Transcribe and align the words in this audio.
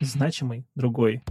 значимый 0.00 0.66
другой. 0.74 1.22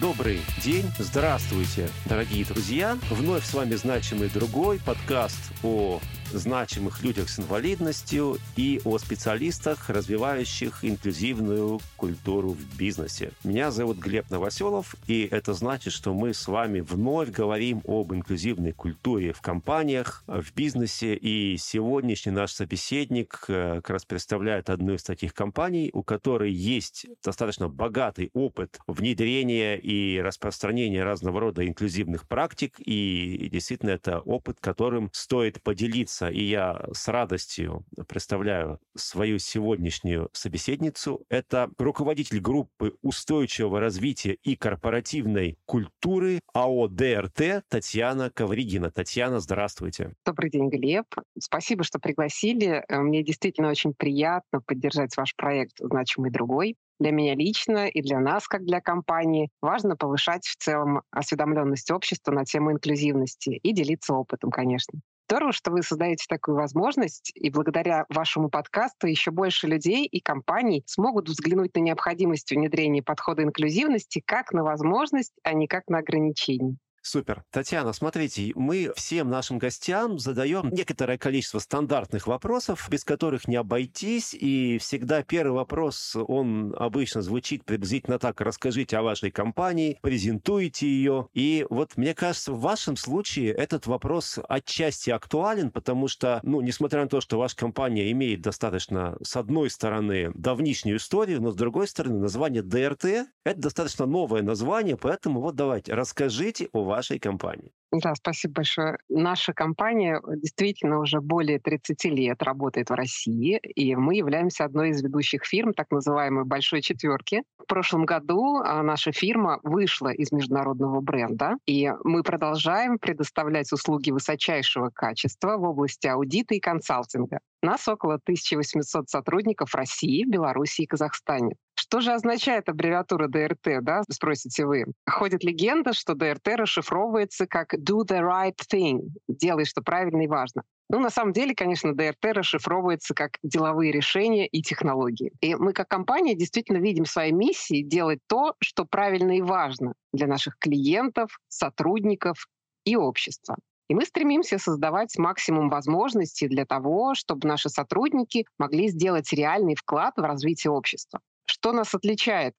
Добрый 0.00 0.40
день, 0.62 0.84
здравствуйте, 0.98 1.88
дорогие 2.04 2.44
друзья. 2.44 2.98
Вновь 3.10 3.44
с 3.44 3.54
вами 3.54 3.74
«Значимый 3.74 4.28
другой» 4.28 4.78
подкаст 4.78 5.52
о 5.62 6.00
значимых 6.32 7.02
людях 7.02 7.28
с 7.28 7.38
инвалидностью 7.38 8.38
и 8.56 8.80
о 8.84 8.98
специалистах, 8.98 9.88
развивающих 9.90 10.84
инклюзивную 10.84 11.80
культуру 11.96 12.50
в 12.50 12.76
бизнесе. 12.76 13.32
Меня 13.44 13.70
зовут 13.70 13.98
Глеб 13.98 14.30
Новоселов, 14.30 14.96
и 15.06 15.28
это 15.30 15.54
значит, 15.54 15.92
что 15.92 16.14
мы 16.14 16.34
с 16.34 16.48
вами 16.48 16.80
вновь 16.80 17.30
говорим 17.30 17.82
об 17.86 18.12
инклюзивной 18.12 18.72
культуре 18.72 19.32
в 19.32 19.40
компаниях, 19.40 20.24
в 20.26 20.52
бизнесе, 20.54 21.14
и 21.14 21.56
сегодняшний 21.58 22.32
наш 22.32 22.52
собеседник 22.52 23.44
э, 23.48 23.76
как 23.76 23.90
раз 23.90 24.04
представляет 24.04 24.70
одну 24.70 24.94
из 24.94 25.02
таких 25.02 25.34
компаний, 25.34 25.90
у 25.92 26.02
которой 26.02 26.52
есть 26.52 27.06
достаточно 27.22 27.68
богатый 27.68 28.30
опыт 28.32 28.78
внедрения 28.86 29.76
и 29.76 30.20
распространения 30.20 31.04
разного 31.04 31.40
рода 31.40 31.66
инклюзивных 31.66 32.26
практик, 32.26 32.74
и 32.78 33.48
действительно 33.52 33.90
это 33.90 34.20
опыт, 34.20 34.58
которым 34.60 35.10
стоит 35.12 35.62
поделиться 35.62 36.15
поделиться, 36.16 36.28
и 36.28 36.44
я 36.44 36.84
с 36.92 37.08
радостью 37.08 37.84
представляю 38.08 38.80
свою 38.94 39.38
сегодняшнюю 39.38 40.28
собеседницу. 40.32 41.24
Это 41.28 41.70
руководитель 41.78 42.40
группы 42.40 42.94
устойчивого 43.02 43.80
развития 43.80 44.36
и 44.42 44.56
корпоративной 44.56 45.58
культуры 45.66 46.40
АО 46.52 46.88
ДРТ 46.88 47.64
Татьяна 47.68 48.30
Ковригина. 48.30 48.90
Татьяна, 48.90 49.40
здравствуйте. 49.40 50.12
Добрый 50.24 50.50
день, 50.50 50.68
Глеб. 50.68 51.06
Спасибо, 51.38 51.84
что 51.84 51.98
пригласили. 51.98 52.84
Э, 52.88 53.00
мне 53.00 53.22
действительно 53.22 53.70
очень 53.70 53.94
приятно 53.94 54.60
поддержать 54.60 55.16
ваш 55.16 55.34
проект 55.36 55.78
«Значимый 55.78 56.30
другой» 56.30 56.76
для 56.98 57.10
меня 57.10 57.34
лично 57.34 57.88
и 57.88 58.00
для 58.00 58.20
нас, 58.20 58.48
как 58.48 58.64
для 58.64 58.80
компании, 58.80 59.50
важно 59.60 59.96
повышать 59.96 60.46
в 60.46 60.56
целом 60.56 61.02
осведомленность 61.10 61.90
общества 61.90 62.32
на 62.32 62.44
тему 62.44 62.72
инклюзивности 62.72 63.50
и 63.50 63.72
делиться 63.72 64.14
опытом, 64.14 64.50
конечно. 64.50 65.00
Здорово, 65.28 65.52
что 65.52 65.72
вы 65.72 65.82
создаете 65.82 66.24
такую 66.28 66.56
возможность, 66.56 67.32
и 67.34 67.50
благодаря 67.50 68.06
вашему 68.08 68.48
подкасту 68.48 69.08
еще 69.08 69.32
больше 69.32 69.66
людей 69.66 70.06
и 70.06 70.20
компаний 70.20 70.84
смогут 70.86 71.28
взглянуть 71.28 71.74
на 71.74 71.80
необходимость 71.80 72.52
внедрения 72.52 73.02
подхода 73.02 73.42
инклюзивности 73.42 74.22
как 74.24 74.52
на 74.52 74.62
возможность, 74.62 75.32
а 75.42 75.52
не 75.52 75.66
как 75.66 75.88
на 75.88 75.98
ограничение. 75.98 76.76
Супер. 77.06 77.44
Татьяна, 77.52 77.92
смотрите, 77.92 78.50
мы 78.56 78.92
всем 78.96 79.30
нашим 79.30 79.58
гостям 79.58 80.18
задаем 80.18 80.70
некоторое 80.70 81.18
количество 81.18 81.60
стандартных 81.60 82.26
вопросов, 82.26 82.88
без 82.90 83.04
которых 83.04 83.46
не 83.46 83.54
обойтись, 83.54 84.34
и 84.34 84.78
всегда 84.78 85.22
первый 85.22 85.52
вопрос, 85.52 86.16
он 86.16 86.74
обычно 86.76 87.22
звучит 87.22 87.64
приблизительно 87.64 88.18
так, 88.18 88.40
расскажите 88.40 88.96
о 88.96 89.02
вашей 89.02 89.30
компании, 89.30 90.00
презентуйте 90.02 90.88
ее, 90.88 91.28
и 91.32 91.64
вот 91.70 91.96
мне 91.96 92.12
кажется, 92.12 92.52
в 92.52 92.60
вашем 92.60 92.96
случае 92.96 93.52
этот 93.52 93.86
вопрос 93.86 94.40
отчасти 94.48 95.10
актуален, 95.10 95.70
потому 95.70 96.08
что, 96.08 96.40
ну, 96.42 96.60
несмотря 96.60 97.02
на 97.02 97.08
то, 97.08 97.20
что 97.20 97.38
ваша 97.38 97.54
компания 97.54 98.10
имеет 98.10 98.40
достаточно, 98.40 99.16
с 99.22 99.36
одной 99.36 99.70
стороны, 99.70 100.32
давнишнюю 100.34 100.96
историю, 100.96 101.40
но 101.40 101.52
с 101.52 101.54
другой 101.54 101.86
стороны, 101.86 102.18
название 102.18 102.64
ДРТ— 102.64 103.28
это 103.44 103.60
достаточно 103.60 104.06
новое 104.06 104.42
название, 104.42 104.96
поэтому 104.96 105.40
вот 105.40 105.54
давайте, 105.54 105.94
расскажите 105.94 106.68
о 106.72 106.95
вашей 106.96 107.18
компании. 107.18 107.72
Да, 107.92 108.14
спасибо 108.14 108.54
большое. 108.54 108.98
Наша 109.08 109.52
компания 109.52 110.20
действительно 110.36 110.98
уже 110.98 111.20
более 111.20 111.58
30 111.60 112.04
лет 112.06 112.42
работает 112.42 112.90
в 112.90 112.94
России, 112.94 113.58
и 113.58 113.94
мы 113.94 114.16
являемся 114.16 114.64
одной 114.64 114.90
из 114.90 115.02
ведущих 115.02 115.44
фирм 115.44 115.72
так 115.72 115.90
называемой 115.90 116.44
«большой 116.44 116.82
четверки». 116.82 117.42
В 117.58 117.66
прошлом 117.66 118.04
году 118.04 118.58
а, 118.58 118.82
наша 118.82 119.12
фирма 119.12 119.60
вышла 119.62 120.08
из 120.08 120.32
международного 120.32 121.00
бренда, 121.00 121.56
и 121.66 121.92
мы 122.04 122.22
продолжаем 122.22 122.98
предоставлять 122.98 123.72
услуги 123.72 124.10
высочайшего 124.10 124.90
качества 124.90 125.56
в 125.56 125.62
области 125.62 126.06
аудита 126.06 126.54
и 126.54 126.60
консалтинга. 126.60 127.38
Нас 127.62 127.88
около 127.88 128.14
1800 128.14 129.08
сотрудников 129.08 129.70
в 129.70 129.74
России, 129.74 130.24
Беларуси 130.24 130.82
и 130.82 130.86
Казахстане. 130.86 131.56
Что 131.88 132.00
же 132.00 132.12
означает 132.12 132.68
аббревиатура 132.68 133.28
ДРТ, 133.28 133.80
да, 133.80 134.02
спросите 134.10 134.66
вы? 134.66 134.86
Ходит 135.08 135.44
легенда, 135.44 135.92
что 135.92 136.14
ДРТ 136.14 136.48
расшифровывается 136.56 137.46
как 137.46 137.74
«do 137.74 138.00
the 138.04 138.20
right 138.20 138.58
thing»— 138.72 139.02
«делай, 139.28 139.64
что 139.64 139.82
правильно 139.82 140.22
и 140.22 140.26
важно». 140.26 140.62
Ну, 140.90 140.98
на 140.98 141.10
самом 141.10 141.32
деле, 141.32 141.54
конечно, 141.54 141.94
ДРТ 141.94 142.24
расшифровывается 142.36 143.14
как 143.14 143.38
деловые 143.44 143.92
решения 143.92 144.48
и 144.48 144.62
технологии. 144.62 145.32
И 145.40 145.54
мы 145.54 145.72
как 145.72 145.86
компания 145.86 146.34
действительно 146.34 146.78
видим 146.78 147.04
своей 147.04 147.32
миссией 147.32 147.84
делать 147.84 148.18
то, 148.26 148.54
что 148.60 148.84
правильно 148.84 149.36
и 149.36 149.40
важно 149.42 149.94
для 150.12 150.26
наших 150.26 150.58
клиентов, 150.58 151.38
сотрудников 151.48 152.48
и 152.84 152.96
общества. 152.96 153.56
И 153.88 153.94
мы 153.94 154.04
стремимся 154.04 154.58
создавать 154.58 155.16
максимум 155.18 155.68
возможностей 155.68 156.48
для 156.48 156.66
того, 156.66 157.14
чтобы 157.14 157.46
наши 157.46 157.68
сотрудники 157.68 158.44
могли 158.58 158.88
сделать 158.88 159.32
реальный 159.32 159.76
вклад 159.76 160.14
в 160.16 160.22
развитие 160.22 160.72
общества. 160.72 161.20
Что 161.46 161.72
нас 161.72 161.94
отличает? 161.94 162.54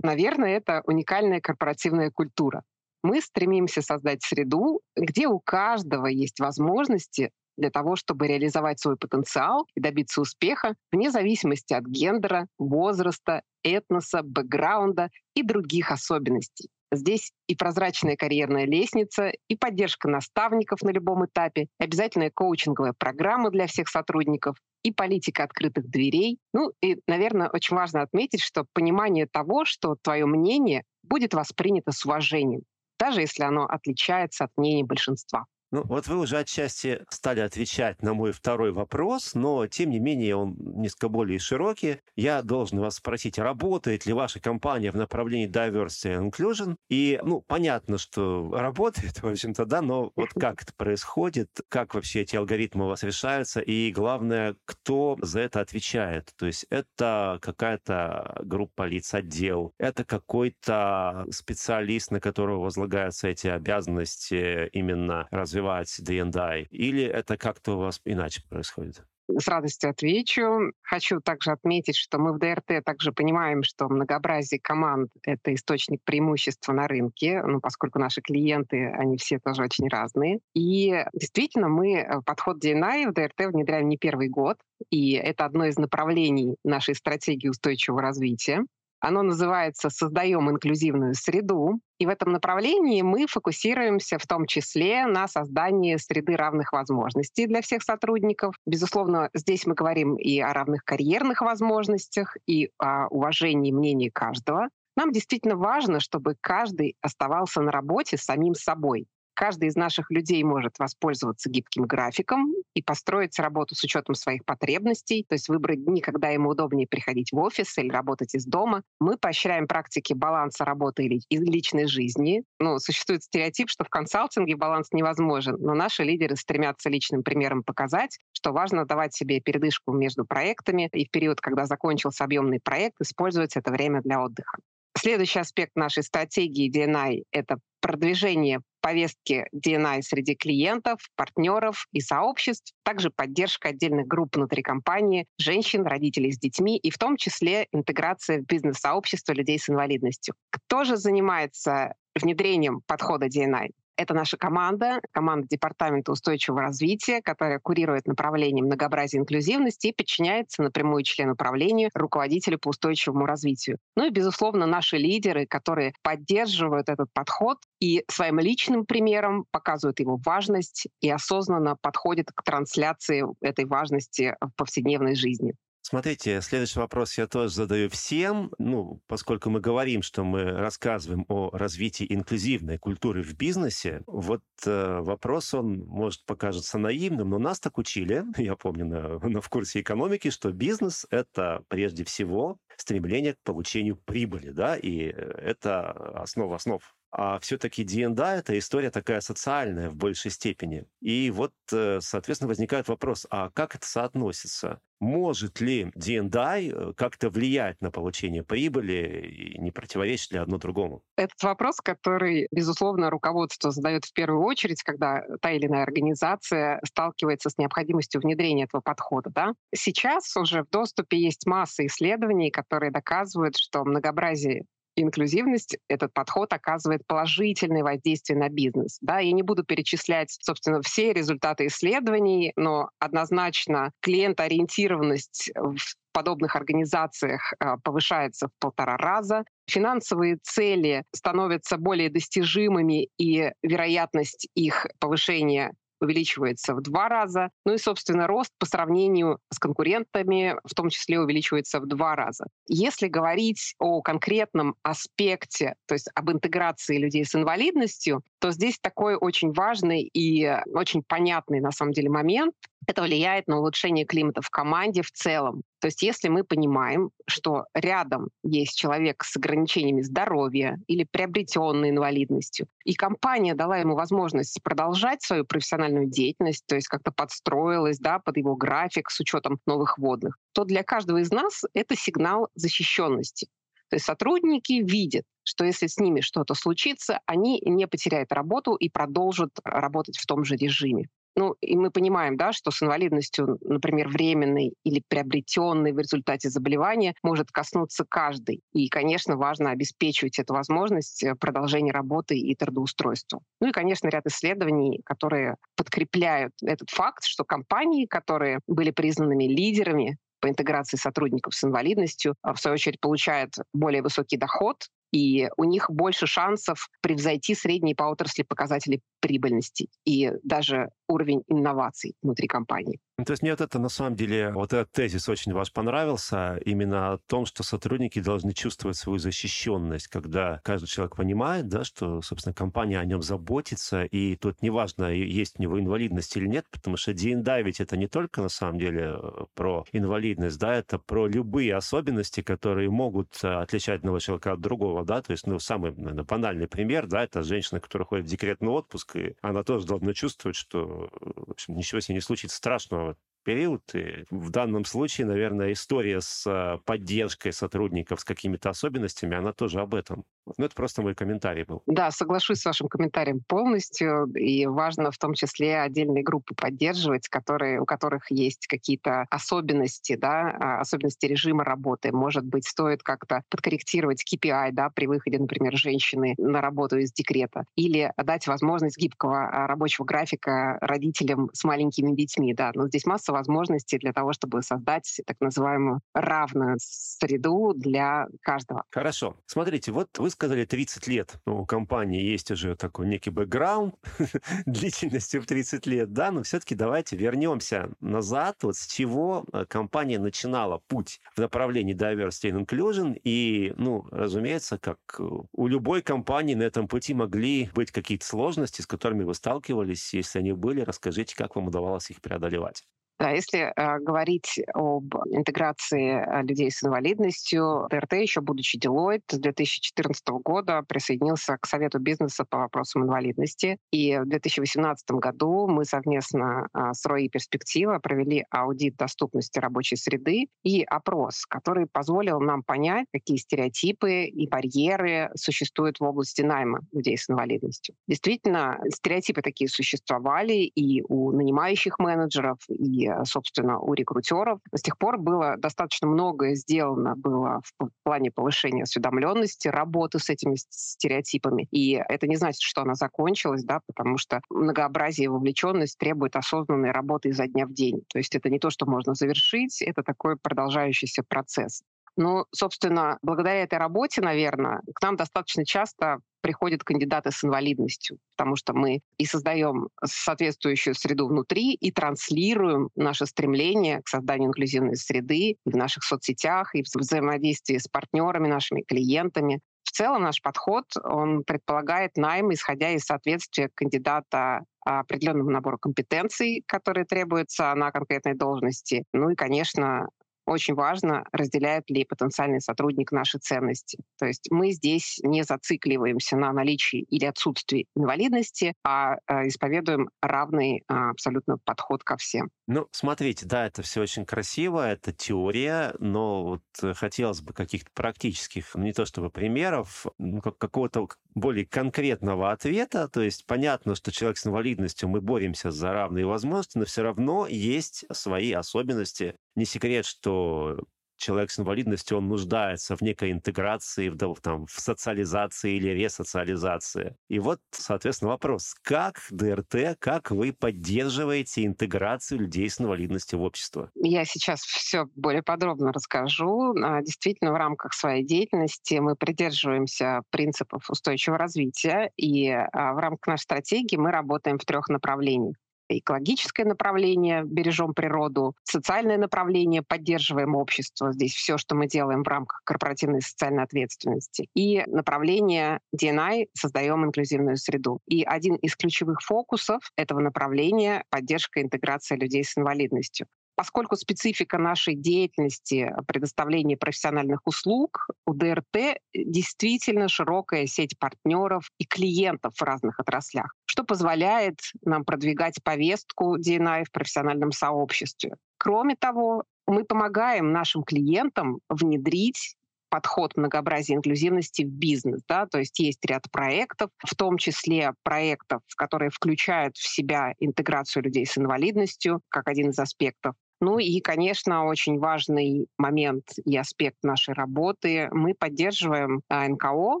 Наверное, 0.02 0.56
это 0.56 0.82
уникальная 0.84 1.40
корпоративная 1.40 2.10
культура. 2.10 2.62
Мы 3.02 3.20
стремимся 3.20 3.82
создать 3.82 4.22
среду, 4.22 4.80
где 4.96 5.26
у 5.26 5.40
каждого 5.40 6.06
есть 6.06 6.38
возможности 6.40 7.30
для 7.56 7.70
того, 7.70 7.96
чтобы 7.96 8.26
реализовать 8.26 8.80
свой 8.80 8.96
потенциал 8.96 9.66
и 9.74 9.80
добиться 9.80 10.20
успеха 10.20 10.74
вне 10.90 11.10
зависимости 11.10 11.74
от 11.74 11.84
гендера, 11.84 12.46
возраста, 12.58 13.42
этноса, 13.62 14.22
бэкграунда 14.22 15.10
и 15.34 15.42
других 15.42 15.90
особенностей. 15.90 16.70
Здесь 16.92 17.32
и 17.46 17.56
прозрачная 17.56 18.16
карьерная 18.16 18.66
лестница, 18.66 19.32
и 19.48 19.56
поддержка 19.56 20.08
наставников 20.08 20.82
на 20.82 20.90
любом 20.90 21.24
этапе, 21.24 21.68
обязательная 21.78 22.30
коучинговая 22.30 22.94
программа 22.96 23.50
для 23.50 23.66
всех 23.66 23.88
сотрудников, 23.88 24.56
и 24.82 24.92
политика 24.92 25.44
открытых 25.44 25.88
дверей. 25.88 26.38
Ну 26.52 26.72
и, 26.80 26.98
наверное, 27.06 27.48
очень 27.48 27.76
важно 27.76 28.02
отметить, 28.02 28.42
что 28.42 28.64
понимание 28.72 29.26
того, 29.26 29.64
что 29.64 29.96
твое 30.00 30.26
мнение 30.26 30.84
будет 31.02 31.34
воспринято 31.34 31.92
с 31.92 32.04
уважением, 32.04 32.62
даже 32.98 33.20
если 33.20 33.42
оно 33.42 33.64
отличается 33.64 34.44
от 34.44 34.50
мнений 34.56 34.84
большинства. 34.84 35.46
Ну, 35.72 35.84
вот 35.84 36.06
вы 36.06 36.18
уже 36.18 36.36
отчасти 36.36 37.02
стали 37.08 37.40
отвечать 37.40 38.02
на 38.02 38.12
мой 38.12 38.32
второй 38.32 38.72
вопрос, 38.72 39.32
но, 39.32 39.66
тем 39.66 39.88
не 39.88 40.00
менее, 40.00 40.36
он 40.36 40.54
несколько 40.58 41.08
более 41.08 41.38
широкий. 41.38 42.00
Я 42.14 42.42
должен 42.42 42.78
вас 42.78 42.96
спросить, 42.96 43.38
работает 43.38 44.04
ли 44.04 44.12
ваша 44.12 44.38
компания 44.38 44.92
в 44.92 44.96
направлении 44.96 45.48
diversity 45.48 46.14
and 46.14 46.30
inclusion? 46.30 46.76
И, 46.90 47.18
ну, 47.24 47.40
понятно, 47.40 47.96
что 47.96 48.50
работает, 48.52 49.18
в 49.22 49.26
общем-то, 49.26 49.64
да, 49.64 49.80
но 49.80 50.12
вот 50.14 50.28
как 50.38 50.62
это 50.62 50.74
происходит, 50.76 51.48
как 51.70 51.94
вообще 51.94 52.20
эти 52.20 52.36
алгоритмы 52.36 52.84
у 52.84 52.88
вас 52.88 53.02
решаются, 53.02 53.60
и, 53.60 53.90
главное, 53.92 54.56
кто 54.66 55.16
за 55.22 55.40
это 55.40 55.60
отвечает? 55.60 56.32
То 56.36 56.44
есть 56.44 56.66
это 56.68 57.38
какая-то 57.40 58.42
группа 58.44 58.82
лиц, 58.82 59.14
отдел, 59.14 59.72
это 59.78 60.04
какой-то 60.04 61.24
специалист, 61.30 62.10
на 62.10 62.20
которого 62.20 62.64
возлагаются 62.64 63.28
эти 63.28 63.46
обязанности 63.46 64.68
именно 64.74 65.28
развивать 65.30 65.61
развивать 65.62 66.00
D&I? 66.00 66.66
Или 66.70 67.04
это 67.04 67.36
как-то 67.36 67.72
у 67.72 67.78
вас 67.78 68.00
иначе 68.04 68.42
происходит? 68.48 69.02
С 69.28 69.48
радостью 69.48 69.90
отвечу. 69.90 70.72
Хочу 70.82 71.20
также 71.20 71.52
отметить, 71.52 71.96
что 71.96 72.18
мы 72.18 72.32
в 72.32 72.38
ДРТ 72.38 72.84
также 72.84 73.12
понимаем, 73.12 73.62
что 73.62 73.88
многообразие 73.88 74.60
команд— 74.60 75.10
это 75.22 75.54
источник 75.54 76.00
преимущества 76.04 76.72
на 76.72 76.86
рынке, 76.86 77.42
ну, 77.42 77.60
поскольку 77.60 77.98
наши 77.98 78.20
клиенты, 78.20 78.88
они 78.88 79.16
все 79.16 79.38
тоже 79.38 79.62
очень 79.62 79.88
разные. 79.88 80.40
И 80.54 81.04
действительно, 81.14 81.68
мы 81.68 81.94
э, 81.94 82.20
подход 82.26 82.62
DNI 82.62 83.08
в 83.08 83.14
ДРТ 83.14 83.52
внедряем 83.52 83.88
не 83.88 83.96
первый 83.96 84.28
год, 84.28 84.58
и 84.90 85.12
это 85.12 85.46
одно 85.46 85.66
из 85.66 85.78
направлений 85.78 86.56
нашей 86.64 86.94
стратегии 86.94 87.48
устойчивого 87.48 88.02
развития. 88.02 88.66
Оно 89.04 89.22
называется 89.22 89.90
«Создаем 89.90 90.48
инклюзивную 90.48 91.14
среду». 91.14 91.80
И 91.98 92.06
в 92.06 92.08
этом 92.08 92.30
направлении 92.32 93.02
мы 93.02 93.26
фокусируемся 93.26 94.16
в 94.16 94.26
том 94.28 94.46
числе 94.46 95.06
на 95.06 95.26
создании 95.26 95.96
среды 95.96 96.36
равных 96.36 96.72
возможностей 96.72 97.48
для 97.48 97.62
всех 97.62 97.82
сотрудников. 97.82 98.54
Безусловно, 98.64 99.28
здесь 99.34 99.66
мы 99.66 99.74
говорим 99.74 100.14
и 100.14 100.38
о 100.38 100.52
равных 100.52 100.84
карьерных 100.84 101.40
возможностях, 101.40 102.36
и 102.46 102.70
о 102.78 103.08
уважении 103.08 103.72
мнений 103.72 104.08
каждого. 104.08 104.68
Нам 104.96 105.10
действительно 105.10 105.56
важно, 105.56 105.98
чтобы 105.98 106.36
каждый 106.40 106.94
оставался 107.00 107.60
на 107.60 107.72
работе 107.72 108.16
самим 108.16 108.54
собой. 108.54 109.06
Каждый 109.34 109.68
из 109.68 109.76
наших 109.76 110.10
людей 110.10 110.42
может 110.44 110.78
воспользоваться 110.78 111.48
гибким 111.48 111.84
графиком 111.84 112.54
и 112.74 112.82
построить 112.82 113.38
работу 113.38 113.74
с 113.74 113.82
учетом 113.82 114.14
своих 114.14 114.44
потребностей, 114.44 115.24
то 115.28 115.34
есть 115.34 115.48
выбрать 115.48 115.84
дни, 115.84 116.00
когда 116.00 116.28
ему 116.28 116.50
удобнее 116.50 116.86
приходить 116.86 117.32
в 117.32 117.38
офис 117.38 117.76
или 117.78 117.88
работать 117.88 118.34
из 118.34 118.44
дома. 118.44 118.82
Мы 119.00 119.16
поощряем 119.16 119.66
практики 119.66 120.12
баланса 120.12 120.64
работы 120.64 121.04
и 121.06 121.36
личной 121.38 121.86
жизни. 121.86 122.44
Ну, 122.58 122.78
существует 122.78 123.22
стереотип, 123.22 123.70
что 123.70 123.84
в 123.84 123.88
консалтинге 123.88 124.56
баланс 124.56 124.88
невозможен, 124.92 125.56
но 125.58 125.74
наши 125.74 126.02
лидеры 126.02 126.36
стремятся 126.36 126.90
личным 126.90 127.22
примером 127.22 127.62
показать, 127.62 128.18
что 128.32 128.52
важно 128.52 128.84
давать 128.84 129.14
себе 129.14 129.40
передышку 129.40 129.92
между 129.92 130.24
проектами 130.24 130.88
и 130.92 131.06
в 131.06 131.10
период, 131.10 131.40
когда 131.40 131.66
закончился 131.66 132.24
объемный 132.24 132.60
проект, 132.62 133.00
использовать 133.00 133.56
это 133.56 133.70
время 133.70 134.02
для 134.02 134.22
отдыха. 134.22 134.58
Следующий 134.96 135.38
аспект 135.38 135.74
нашей 135.74 136.02
стратегии 136.02 136.70
DNI— 136.70 137.24
это 137.32 137.58
продвижение 137.80 138.60
повестки 138.82 139.46
DNI 139.54 140.02
среди 140.02 140.34
клиентов, 140.34 140.98
партнеров 141.16 141.86
и 141.92 142.00
сообществ, 142.00 142.74
также 142.82 143.10
поддержка 143.10 143.68
отдельных 143.68 144.06
групп 144.06 144.36
внутри 144.36 144.62
компании, 144.62 145.26
женщин, 145.38 145.86
родителей 145.86 146.32
с 146.32 146.38
детьми 146.38 146.76
и 146.76 146.90
в 146.90 146.98
том 146.98 147.16
числе 147.16 147.68
интеграция 147.72 148.40
в 148.40 148.44
бизнес-сообщество 148.44 149.32
людей 149.32 149.58
с 149.58 149.70
инвалидностью. 149.70 150.34
Кто 150.50 150.84
же 150.84 150.96
занимается 150.96 151.94
внедрением 152.14 152.82
подхода 152.86 153.26
DNI? 153.26 153.70
Это 153.96 154.14
наша 154.14 154.36
команда, 154.36 155.00
команда 155.12 155.46
Департамента 155.48 156.12
устойчивого 156.12 156.62
развития, 156.62 157.20
которая 157.20 157.58
курирует 157.58 158.06
направление 158.06 158.64
многообразия 158.64 159.18
и 159.18 159.20
инклюзивности 159.20 159.88
и 159.88 159.92
подчиняется 159.92 160.62
напрямую 160.62 161.02
члену 161.02 161.32
управления, 161.32 161.90
руководителю 161.94 162.58
по 162.58 162.68
устойчивому 162.70 163.26
развитию. 163.26 163.78
Ну 163.96 164.06
и, 164.06 164.10
безусловно, 164.10 164.66
наши 164.66 164.96
лидеры, 164.96 165.46
которые 165.46 165.92
поддерживают 166.02 166.88
этот 166.88 167.12
подход 167.12 167.58
и 167.80 168.04
своим 168.08 168.38
личным 168.38 168.86
примером 168.86 169.44
показывают 169.50 170.00
его 170.00 170.18
важность 170.24 170.88
и 171.00 171.10
осознанно 171.10 171.76
подходят 171.80 172.28
к 172.34 172.42
трансляции 172.42 173.24
этой 173.40 173.66
важности 173.66 174.36
в 174.40 174.50
повседневной 174.56 175.14
жизни. 175.14 175.54
Смотрите, 175.84 176.40
следующий 176.42 176.78
вопрос 176.78 177.18
я 177.18 177.26
тоже 177.26 177.52
задаю 177.52 177.90
всем. 177.90 178.52
Ну, 178.58 179.02
поскольку 179.08 179.50
мы 179.50 179.60
говорим, 179.60 180.02
что 180.02 180.22
мы 180.22 180.44
рассказываем 180.44 181.26
о 181.28 181.50
развитии 181.50 182.06
инклюзивной 182.08 182.78
культуры 182.78 183.24
в 183.24 183.36
бизнесе, 183.36 184.02
вот 184.06 184.42
э, 184.64 185.00
вопрос, 185.00 185.52
он 185.54 185.80
может 185.80 186.24
покажется 186.24 186.78
наивным, 186.78 187.30
но 187.30 187.38
нас 187.40 187.58
так 187.58 187.78
учили, 187.78 188.22
я 188.40 188.54
помню 188.54 188.84
на, 188.86 189.18
на 189.18 189.40
в 189.40 189.48
курсе 189.48 189.80
экономики, 189.80 190.30
что 190.30 190.52
бизнес— 190.52 191.04
это 191.10 191.64
прежде 191.66 192.04
всего 192.04 192.58
стремление 192.76 193.34
к 193.34 193.42
получению 193.42 193.96
прибыли, 193.96 194.50
да, 194.50 194.76
и 194.76 194.98
это 194.98 195.90
основа 195.90 196.56
основ 196.56 196.80
а 197.12 197.38
все-таки 197.40 197.84
D&D— 197.84 198.22
это 198.24 198.58
история 198.58 198.90
такая 198.90 199.20
социальная 199.20 199.90
в 199.90 199.96
большей 199.96 200.30
степени. 200.30 200.86
И 201.00 201.30
вот, 201.30 201.52
э, 201.70 202.00
соответственно, 202.00 202.48
возникает 202.48 202.88
вопрос, 202.88 203.26
а 203.30 203.50
как 203.50 203.74
это 203.74 203.86
соотносится? 203.86 204.80
Может 204.98 205.60
ли 205.60 205.90
D&D 205.96 206.38
э, 206.38 206.92
как-то 206.96 207.28
влиять 207.28 207.80
на 207.80 207.90
получение 207.90 208.44
прибыли 208.44 209.28
и 209.28 209.58
не 209.58 209.72
противоречит 209.72 210.30
ли 210.30 210.38
одно 210.38 210.58
другому? 210.58 211.02
Этот 211.16 211.42
вопрос, 211.42 211.80
который, 211.80 212.46
безусловно, 212.52 213.10
руководство 213.10 213.72
задает 213.72 214.04
в 214.04 214.12
первую 214.12 214.44
очередь, 214.44 214.82
когда 214.82 215.22
та 215.40 215.50
или 215.50 215.66
иная 215.66 215.82
организация 215.82 216.80
сталкивается 216.86 217.50
с 217.50 217.58
необходимостью 217.58 218.20
внедрения 218.20 218.64
этого 218.64 218.80
подхода. 218.80 219.30
Да? 219.34 219.54
Сейчас 219.74 220.36
уже 220.36 220.62
в 220.62 220.70
доступе 220.70 221.18
есть 221.18 221.46
масса 221.46 221.84
исследований, 221.84 222.50
которые 222.50 222.92
доказывают, 222.92 223.56
что 223.56 223.84
многообразие 223.84 224.66
инклюзивность, 224.96 225.76
этот 225.88 226.12
подход 226.12 226.52
оказывает 226.52 227.06
положительное 227.06 227.82
воздействие 227.82 228.38
на 228.38 228.48
бизнес. 228.48 228.98
Да, 229.00 229.18
я 229.18 229.32
не 229.32 229.42
буду 229.42 229.64
перечислять, 229.64 230.36
собственно, 230.40 230.82
все 230.82 231.12
результаты 231.12 231.66
исследований, 231.66 232.52
но 232.56 232.90
однозначно 232.98 233.92
клиентоориентированность 234.00 235.50
в 235.54 235.78
подобных 236.12 236.56
организациях 236.56 237.54
а, 237.58 237.78
повышается 237.78 238.48
в 238.48 238.50
полтора 238.60 238.96
раза. 238.96 239.44
Финансовые 239.66 240.38
цели 240.42 241.04
становятся 241.14 241.78
более 241.78 242.10
достижимыми, 242.10 243.08
и 243.18 243.50
вероятность 243.62 244.48
их 244.54 244.86
повышения 244.98 245.72
увеличивается 246.02 246.74
в 246.74 246.82
два 246.82 247.08
раза. 247.08 247.50
Ну 247.64 247.74
и, 247.74 247.78
собственно, 247.78 248.26
рост 248.26 248.50
по 248.58 248.66
сравнению 248.66 249.38
с 249.52 249.58
конкурентами 249.58 250.56
в 250.64 250.74
том 250.74 250.90
числе 250.90 251.20
увеличивается 251.20 251.80
в 251.80 251.86
два 251.86 252.16
раза. 252.16 252.46
Если 252.68 253.08
говорить 253.08 253.74
о 253.78 254.02
конкретном 254.02 254.74
аспекте, 254.82 255.74
то 255.86 255.94
есть 255.94 256.08
об 256.14 256.30
интеграции 256.30 256.98
людей 256.98 257.24
с 257.24 257.34
инвалидностью, 257.34 258.22
то 258.40 258.50
здесь 258.50 258.78
такой 258.80 259.14
очень 259.14 259.52
важный 259.52 260.02
и 260.02 260.52
очень 260.74 261.02
понятный 261.06 261.60
на 261.60 261.70
самом 261.70 261.92
деле 261.92 262.10
момент, 262.10 262.54
это 262.86 263.02
влияет 263.02 263.48
на 263.48 263.58
улучшение 263.58 264.04
климата 264.04 264.42
в 264.42 264.50
команде 264.50 265.02
в 265.02 265.10
целом. 265.10 265.62
То 265.80 265.86
есть 265.86 266.02
если 266.02 266.28
мы 266.28 266.44
понимаем, 266.44 267.10
что 267.26 267.64
рядом 267.74 268.28
есть 268.42 268.76
человек 268.76 269.24
с 269.24 269.36
ограничениями 269.36 270.02
здоровья 270.02 270.78
или 270.86 271.04
приобретенной 271.04 271.90
инвалидностью, 271.90 272.66
и 272.84 272.94
компания 272.94 273.54
дала 273.54 273.78
ему 273.78 273.94
возможность 273.94 274.62
продолжать 274.62 275.22
свою 275.22 275.44
профессиональную 275.44 276.06
деятельность, 276.06 276.64
то 276.66 276.76
есть 276.76 276.88
как-то 276.88 277.10
подстроилась 277.10 277.98
да, 277.98 278.18
под 278.18 278.36
его 278.36 278.54
график 278.54 279.10
с 279.10 279.20
учетом 279.20 279.58
новых 279.66 279.98
водных, 279.98 280.38
то 280.52 280.64
для 280.64 280.82
каждого 280.82 281.18
из 281.18 281.30
нас 281.30 281.64
это 281.74 281.96
сигнал 281.96 282.48
защищенности. 282.54 283.48
То 283.88 283.96
есть 283.96 284.06
сотрудники 284.06 284.72
видят, 284.72 285.24
что 285.42 285.64
если 285.64 285.86
с 285.86 285.98
ними 285.98 286.20
что-то 286.20 286.54
случится, 286.54 287.20
они 287.26 287.60
не 287.60 287.86
потеряют 287.86 288.32
работу 288.32 288.74
и 288.74 288.88
продолжат 288.88 289.50
работать 289.64 290.16
в 290.16 290.24
том 290.24 290.44
же 290.44 290.56
режиме. 290.56 291.08
Ну, 291.34 291.54
и 291.60 291.76
мы 291.76 291.90
понимаем, 291.90 292.36
да, 292.36 292.52
что 292.52 292.70
с 292.70 292.82
инвалидностью, 292.82 293.58
например, 293.62 294.08
временной 294.08 294.74
или 294.84 295.02
приобретенной 295.08 295.92
в 295.92 295.98
результате 295.98 296.50
заболевания 296.50 297.14
может 297.22 297.50
коснуться 297.50 298.04
каждый. 298.08 298.60
И, 298.72 298.88
конечно, 298.88 299.36
важно 299.36 299.70
обеспечивать 299.70 300.38
эту 300.38 300.52
возможность 300.52 301.22
э, 301.22 301.34
продолжения 301.34 301.92
работы 301.92 302.36
и 302.36 302.54
трудоустройства. 302.54 303.40
Ну 303.60 303.68
и, 303.68 303.72
конечно, 303.72 304.08
ряд 304.08 304.26
исследований, 304.26 305.00
которые 305.04 305.56
подкрепляют 305.76 306.52
этот 306.62 306.90
факт, 306.90 307.24
что 307.24 307.44
компании, 307.44 308.06
которые 308.06 308.60
были 308.66 308.90
признанными 308.90 309.44
лидерами 309.44 310.18
по 310.40 310.48
интеграции 310.48 310.96
сотрудников 310.96 311.54
с 311.54 311.64
инвалидностью, 311.64 312.34
а, 312.42 312.52
в 312.52 312.60
свою 312.60 312.74
очередь 312.74 313.00
получают 313.00 313.54
более 313.72 314.02
высокий 314.02 314.36
доход, 314.36 314.88
и 315.12 315.48
у 315.56 315.64
них 315.64 315.90
больше 315.90 316.26
шансов 316.26 316.88
превзойти 317.02 317.54
средние 317.54 317.94
по 317.94 318.04
отрасли 318.04 318.42
показатели 318.42 319.00
прибыльности 319.20 319.88
и 320.04 320.32
даже 320.42 320.88
уровень 321.06 321.42
инноваций 321.46 322.14
внутри 322.22 322.48
компании. 322.48 322.98
Ну, 323.22 323.26
то 323.26 323.34
есть 323.34 323.42
мне 323.42 323.52
вот 323.52 323.60
это, 323.60 323.78
на 323.78 323.88
самом 323.88 324.16
деле, 324.16 324.50
вот 324.50 324.72
этот 324.72 324.90
тезис 324.90 325.28
очень 325.28 325.52
ваш 325.52 325.72
понравился, 325.72 326.56
именно 326.64 327.12
о 327.12 327.18
том, 327.18 327.46
что 327.46 327.62
сотрудники 327.62 328.20
должны 328.20 328.52
чувствовать 328.52 328.96
свою 328.96 329.20
защищенность, 329.20 330.08
когда 330.08 330.60
каждый 330.64 330.88
человек 330.88 331.14
понимает, 331.14 331.68
да, 331.68 331.84
что, 331.84 332.20
собственно, 332.20 332.52
компания 332.52 332.98
о 332.98 333.04
нем 333.04 333.22
заботится, 333.22 334.02
и 334.02 334.34
тут 334.34 334.60
неважно, 334.60 335.04
есть 335.04 335.54
у 335.56 335.62
него 335.62 335.78
инвалидность 335.78 336.36
или 336.36 336.48
нет, 336.48 336.66
потому 336.72 336.96
что 336.96 337.14
D&D 337.14 337.62
ведь 337.62 337.80
это 337.80 337.96
не 337.96 338.08
только, 338.08 338.42
на 338.42 338.48
самом 338.48 338.80
деле, 338.80 339.16
про 339.54 339.84
инвалидность, 339.92 340.58
да, 340.58 340.74
это 340.74 340.98
про 340.98 341.28
любые 341.28 341.76
особенности, 341.76 342.42
которые 342.42 342.90
могут 342.90 343.38
э, 343.44 343.46
отличать 343.46 344.00
одного 344.00 344.18
человека 344.18 344.50
от 344.54 344.60
другого, 344.60 345.04
да, 345.04 345.22
то 345.22 345.30
есть, 345.30 345.46
ну, 345.46 345.60
самый, 345.60 345.92
наверное, 345.92 346.24
банальный 346.24 346.66
пример, 346.66 347.06
да, 347.06 347.22
это 347.22 347.44
женщина, 347.44 347.78
которая 347.78 348.04
ходит 348.04 348.26
в 348.26 348.30
декретный 348.30 348.70
отпуск, 348.70 349.14
и 349.14 349.36
она 349.42 349.62
тоже 349.62 349.86
должна 349.86 350.12
чувствовать, 350.12 350.56
что, 350.56 351.08
в 351.20 351.52
общем, 351.52 351.76
ничего 351.76 352.00
себе 352.00 352.16
не 352.16 352.20
случится 352.20 352.56
страшного 352.56 353.11
период. 353.42 353.82
И 353.94 354.24
в 354.30 354.50
данном 354.50 354.84
случае, 354.84 355.26
наверное, 355.26 355.72
история 355.72 356.20
с 356.20 356.44
а, 356.46 356.78
поддержкой 356.78 357.52
сотрудников 357.52 358.20
с 358.20 358.24
какими-то 358.24 358.70
особенностями, 358.70 359.36
она 359.36 359.52
тоже 359.52 359.80
об 359.80 359.94
этом. 359.94 360.24
Ну, 360.58 360.64
это 360.64 360.74
просто 360.74 361.02
мой 361.02 361.14
комментарий 361.14 361.64
был. 361.64 361.82
Да, 361.86 362.10
соглашусь 362.10 362.60
с 362.60 362.64
вашим 362.64 362.88
комментарием 362.88 363.40
полностью. 363.46 364.26
И 364.34 364.66
важно 364.66 365.10
в 365.10 365.18
том 365.18 365.34
числе 365.34 365.80
отдельные 365.80 366.22
группы 366.22 366.54
поддерживать, 366.54 367.28
которые, 367.28 367.80
у 367.80 367.84
которых 367.84 368.30
есть 368.30 368.66
какие-то 368.66 369.26
особенности, 369.30 370.16
да, 370.16 370.56
а, 370.58 370.80
особенности 370.80 371.26
режима 371.26 371.64
работы. 371.64 372.12
Может 372.12 372.44
быть, 372.44 372.66
стоит 372.66 373.02
как-то 373.02 373.42
подкорректировать 373.48 374.24
KPI 374.24 374.72
да, 374.72 374.90
при 374.90 375.06
выходе, 375.06 375.38
например, 375.38 375.76
женщины 375.76 376.34
на 376.38 376.60
работу 376.60 376.98
из 376.98 377.12
декрета. 377.12 377.64
Или 377.76 378.12
дать 378.16 378.46
возможность 378.46 378.98
гибкого 378.98 379.48
а, 379.48 379.66
рабочего 379.66 380.04
графика 380.04 380.78
родителям 380.80 381.50
с 381.52 381.64
маленькими 381.64 382.14
детьми. 382.14 382.54
Да. 382.54 382.72
Но 382.74 382.88
здесь 382.88 383.06
масса 383.06 383.32
возможностей 383.32 383.98
для 383.98 384.12
того, 384.12 384.32
чтобы 384.32 384.62
создать 384.62 385.20
так 385.26 385.36
называемую 385.40 386.00
равную 386.14 386.76
среду 386.80 387.72
для 387.74 388.26
каждого. 388.40 388.84
Хорошо. 388.90 389.36
Смотрите, 389.46 389.92
вот 389.92 390.18
вы 390.18 390.30
сказали 390.32 390.64
30 390.64 391.06
лет. 391.06 391.36
У 391.46 391.64
компании 391.64 392.22
есть 392.22 392.50
уже 392.50 392.74
такой 392.76 393.06
некий 393.06 393.30
бэкграунд 393.30 393.94
длительностью 394.66 395.42
в 395.42 395.46
30 395.46 395.86
лет, 395.86 396.12
да, 396.12 396.30
но 396.30 396.42
все-таки 396.42 396.74
давайте 396.74 397.16
вернемся 397.16 397.90
назад, 398.00 398.58
вот 398.62 398.76
с 398.76 398.86
чего 398.86 399.44
э, 399.52 399.64
компания 399.68 400.18
начинала 400.18 400.78
путь 400.88 401.20
в 401.36 401.40
направлении 401.40 401.94
diversity 401.94 402.50
and 402.50 402.66
inclusion, 402.66 403.20
и, 403.22 403.72
ну, 403.76 404.06
разумеется, 404.10 404.78
как 404.78 404.98
у 405.18 405.66
любой 405.66 406.02
компании 406.02 406.54
на 406.54 406.62
этом 406.62 406.88
пути 406.88 407.14
могли 407.14 407.70
быть 407.74 407.90
какие-то 407.90 408.26
сложности, 408.26 408.82
с 408.82 408.86
которыми 408.86 409.24
вы 409.24 409.34
сталкивались, 409.34 410.14
если 410.14 410.38
они 410.40 410.52
были, 410.52 410.80
расскажите, 410.80 411.36
как 411.36 411.56
вам 411.56 411.68
удавалось 411.68 412.10
их 412.10 412.20
преодолевать. 412.20 412.84
Да, 413.22 413.30
если 413.30 413.72
э, 413.76 413.98
говорить 414.00 414.58
об 414.74 415.14
интеграции 415.30 416.10
э, 416.10 416.42
людей 416.42 416.72
с 416.72 416.82
инвалидностью, 416.82 417.86
ТРТ, 417.88 418.14
еще 418.14 418.40
будучи 418.40 418.76
Deloitte, 418.76 419.22
с 419.30 419.38
2014 419.38 420.24
года 420.44 420.82
присоединился 420.82 421.56
к 421.56 421.68
Совету 421.68 422.00
бизнеса 422.00 422.44
по 422.44 422.58
вопросам 422.58 423.04
инвалидности. 423.04 423.78
И 423.92 424.18
в 424.18 424.26
2018 424.26 425.08
году 425.12 425.68
мы 425.68 425.84
совместно 425.84 426.66
э, 426.74 426.94
с 426.94 427.06
РОИ 427.06 427.28
«Перспектива» 427.28 428.00
провели 428.00 428.44
аудит 428.50 428.96
доступности 428.96 429.60
рабочей 429.60 429.94
среды 429.94 430.48
и 430.64 430.82
опрос, 430.82 431.46
который 431.46 431.86
позволил 431.86 432.40
нам 432.40 432.64
понять, 432.64 433.06
какие 433.12 433.36
стереотипы 433.36 434.24
и 434.24 434.48
барьеры 434.48 435.30
существуют 435.36 436.00
в 436.00 436.02
области 436.02 436.42
найма 436.42 436.80
людей 436.90 437.16
с 437.16 437.30
инвалидностью. 437.30 437.94
Действительно, 438.08 438.80
стереотипы 438.92 439.42
такие 439.42 439.68
существовали 439.68 440.54
и 440.54 441.04
у 441.06 441.30
нанимающих 441.30 442.00
менеджеров, 442.00 442.58
и 442.68 443.11
собственно, 443.24 443.78
у 443.78 443.94
рекрутеров. 443.94 444.58
С 444.74 444.82
тех 444.82 444.98
пор 444.98 445.18
было 445.18 445.56
достаточно 445.56 446.06
многое 446.08 446.54
сделано 446.54 447.14
было 447.16 447.62
в 447.78 447.88
плане 448.02 448.30
повышения 448.30 448.84
осведомленности, 448.84 449.68
работы 449.68 450.18
с 450.18 450.28
этими 450.28 450.56
стереотипами. 450.56 451.68
И 451.70 451.92
это 452.08 452.26
не 452.26 452.36
значит, 452.36 452.60
что 452.60 452.82
она 452.82 452.94
закончилась, 452.94 453.64
да, 453.64 453.80
потому 453.86 454.18
что 454.18 454.40
многообразие 454.50 455.26
и 455.26 455.28
вовлеченность 455.28 455.98
требует 455.98 456.36
осознанной 456.36 456.90
работы 456.90 457.30
изо 457.30 457.46
дня 457.46 457.66
в 457.66 457.72
день. 457.72 458.02
То 458.08 458.18
есть 458.18 458.34
это 458.34 458.50
не 458.50 458.58
то, 458.58 458.70
что 458.70 458.86
можно 458.86 459.14
завершить, 459.14 459.82
это 459.82 460.02
такой 460.02 460.36
продолжающийся 460.36 461.22
процесс. 461.22 461.82
Ну, 462.16 462.44
собственно, 462.54 463.18
благодаря 463.22 463.62
этой 463.62 463.78
работе, 463.78 464.20
наверное, 464.20 464.82
к 464.94 465.02
нам 465.02 465.16
достаточно 465.16 465.64
часто 465.64 466.18
приходят 466.42 466.84
кандидаты 466.84 467.30
с 467.30 467.42
инвалидностью, 467.44 468.18
потому 468.36 468.56
что 468.56 468.74
мы 468.74 469.00
и 469.16 469.24
создаем 469.24 469.88
соответствующую 470.04 470.94
среду 470.94 471.28
внутри, 471.28 471.72
и 471.74 471.90
транслируем 471.90 472.90
наше 472.96 473.26
стремление 473.26 474.02
к 474.02 474.08
созданию 474.08 474.48
инклюзивной 474.48 474.96
среды 474.96 475.56
в 475.64 475.74
наших 475.76 476.02
соцсетях, 476.02 476.74
и 476.74 476.82
в 476.82 476.88
взаимодействии 476.94 477.78
с 477.78 477.88
партнерами, 477.88 478.48
нашими 478.48 478.82
клиентами. 478.82 479.60
В 479.84 479.92
целом 479.92 480.22
наш 480.22 480.40
подход, 480.42 480.84
он 481.02 481.44
предполагает 481.44 482.16
найм, 482.16 482.52
исходя 482.52 482.90
из 482.90 483.04
соответствия 483.04 483.70
кандидата 483.74 484.64
определенному 484.84 485.50
набору 485.50 485.78
компетенций, 485.78 486.62
которые 486.66 487.04
требуются 487.04 487.74
на 487.74 487.90
конкретной 487.90 488.34
должности. 488.34 489.04
Ну 489.12 489.30
и, 489.30 489.34
конечно, 489.34 490.08
очень 490.46 490.74
важно, 490.74 491.24
разделяет 491.32 491.88
ли 491.90 492.04
потенциальный 492.04 492.60
сотрудник 492.60 493.12
наши 493.12 493.38
ценности. 493.38 493.98
То 494.18 494.26
есть 494.26 494.48
мы 494.50 494.72
здесь 494.72 495.18
не 495.22 495.42
зацикливаемся 495.42 496.36
на 496.36 496.52
наличии 496.52 497.00
или 497.08 497.24
отсутствии 497.24 497.86
инвалидности, 497.96 498.74
а 498.84 499.16
э, 499.26 499.48
исповедуем 499.48 500.10
равный 500.20 500.82
а, 500.88 501.10
абсолютно 501.10 501.58
подход 501.64 502.04
ко 502.04 502.16
всем. 502.16 502.50
Ну, 502.66 502.88
смотрите, 502.92 503.46
да, 503.46 503.66
это 503.66 503.82
все 503.82 504.02
очень 504.02 504.24
красиво, 504.24 504.88
это 504.88 505.12
теория, 505.12 505.94
но 505.98 506.44
вот 506.44 506.62
э, 506.82 506.94
хотелось 506.94 507.40
бы 507.40 507.52
каких-то 507.52 507.90
практических, 507.94 508.74
не 508.74 508.92
то 508.92 509.04
чтобы 509.04 509.30
примеров, 509.30 510.06
ну, 510.18 510.40
как 510.40 510.58
какого-то 510.58 511.08
более 511.34 511.66
конкретного 511.66 512.52
ответа. 512.52 513.08
То 513.08 513.22
есть 513.22 513.46
понятно, 513.46 513.94
что 513.94 514.12
человек 514.12 514.38
с 514.38 514.46
инвалидностью, 514.46 515.08
мы 515.08 515.20
боремся 515.20 515.70
за 515.70 515.92
равные 515.92 516.26
возможности, 516.26 516.78
но 516.78 516.84
все 516.84 517.02
равно 517.02 517.46
есть 517.46 518.04
свои 518.12 518.52
особенности. 518.52 519.36
Не 519.54 519.64
секрет, 519.64 520.06
что 520.06 520.78
человек 521.22 521.50
с 521.50 521.58
инвалидностью, 521.58 522.18
он 522.18 522.28
нуждается 522.28 522.96
в 522.96 523.00
некой 523.00 523.32
интеграции, 523.32 524.08
в, 524.08 524.16
там, 524.40 524.66
в 524.66 524.72
социализации 524.72 525.76
или 525.76 525.90
ресоциализации. 525.90 527.16
И 527.28 527.38
вот, 527.38 527.60
соответственно, 527.70 528.32
вопрос, 528.32 528.74
как 528.82 529.20
ДРТ, 529.30 529.96
как 529.98 530.30
вы 530.30 530.52
поддерживаете 530.52 531.64
интеграцию 531.64 532.40
людей 532.40 532.68
с 532.68 532.80
инвалидностью 532.80 533.38
в 533.38 533.42
общество? 533.42 533.90
Я 533.94 534.24
сейчас 534.24 534.60
все 534.62 535.06
более 535.14 535.42
подробно 535.42 535.92
расскажу. 535.92 536.74
А, 536.82 537.00
действительно, 537.02 537.52
в 537.52 537.56
рамках 537.56 537.94
своей 537.94 538.24
деятельности 538.24 538.94
мы 538.94 539.14
придерживаемся 539.14 540.22
принципов 540.30 540.90
устойчивого 540.90 541.38
развития, 541.38 542.10
и 542.16 542.48
а, 542.48 542.94
в 542.94 542.98
рамках 542.98 543.28
нашей 543.28 543.42
стратегии 543.42 543.96
мы 543.96 544.10
работаем 544.10 544.58
в 544.58 544.64
трех 544.64 544.88
направлениях 544.88 545.54
экологическое 545.98 546.66
направление, 546.66 547.42
бережем 547.44 547.94
природу, 547.94 548.54
социальное 548.64 549.18
направление, 549.18 549.82
поддерживаем 549.82 550.54
общество. 550.54 551.12
Здесь 551.12 551.34
все, 551.34 551.58
что 551.58 551.74
мы 551.74 551.86
делаем 551.86 552.22
в 552.22 552.28
рамках 552.28 552.62
корпоративной 552.64 553.22
социальной 553.22 553.64
ответственности. 553.64 554.48
И 554.54 554.82
направление 554.86 555.80
DNI 555.96 556.48
создаем 556.54 557.04
инклюзивную 557.04 557.56
среду. 557.56 558.00
И 558.06 558.22
один 558.22 558.56
из 558.56 558.76
ключевых 558.76 559.20
фокусов 559.20 559.82
этого 559.96 560.20
направления— 560.20 561.04
поддержка 561.10 561.60
и 561.60 561.62
интеграция 561.62 562.18
людей 562.18 562.44
с 562.44 562.56
инвалидностью. 562.56 563.26
Поскольку 563.54 563.96
специфика 563.96 564.58
нашей 564.58 564.94
деятельности 564.94 565.92
предоставления 566.06 566.76
профессиональных 566.76 567.40
услуг, 567.46 568.08
у 568.26 568.34
ДРТ 568.34 568.98
действительно 569.14 570.08
широкая 570.08 570.66
сеть 570.66 570.98
партнеров 570.98 571.70
и 571.78 571.84
клиентов 571.84 572.54
в 572.56 572.62
разных 572.62 572.98
отраслях, 572.98 573.54
что 573.66 573.84
позволяет 573.84 574.58
нам 574.84 575.04
продвигать 575.04 575.62
повестку 575.62 576.38
DNI 576.38 576.84
в 576.84 576.90
профессиональном 576.90 577.52
сообществе. 577.52 578.36
Кроме 578.58 578.96
того, 578.96 579.44
мы 579.66 579.84
помогаем 579.84 580.52
нашим 580.52 580.82
клиентам 580.82 581.60
внедрить 581.68 582.56
подход 582.92 583.34
многообразия 583.38 583.94
инклюзивности 583.94 584.64
в 584.64 584.68
бизнес. 584.68 585.22
Да? 585.26 585.46
То 585.46 585.58
есть 585.58 585.78
есть 585.78 586.04
ряд 586.04 586.30
проектов, 586.30 586.90
в 586.98 587.14
том 587.14 587.38
числе 587.38 587.94
проектов, 588.02 588.60
которые 588.76 589.10
включают 589.10 589.78
в 589.78 589.88
себя 589.88 590.34
интеграцию 590.40 591.04
людей 591.04 591.24
с 591.24 591.38
инвалидностью 591.38 592.20
как 592.28 592.48
один 592.48 592.68
из 592.68 592.78
аспектов. 592.78 593.34
Ну 593.62 593.78
и, 593.78 594.00
конечно, 594.00 594.66
очень 594.66 594.98
важный 594.98 595.68
момент 595.78 596.24
и 596.44 596.56
аспект 596.56 596.96
нашей 597.04 597.32
работы. 597.32 598.08
Мы 598.10 598.34
поддерживаем 598.34 599.22
а, 599.28 599.46
НКО, 599.46 600.00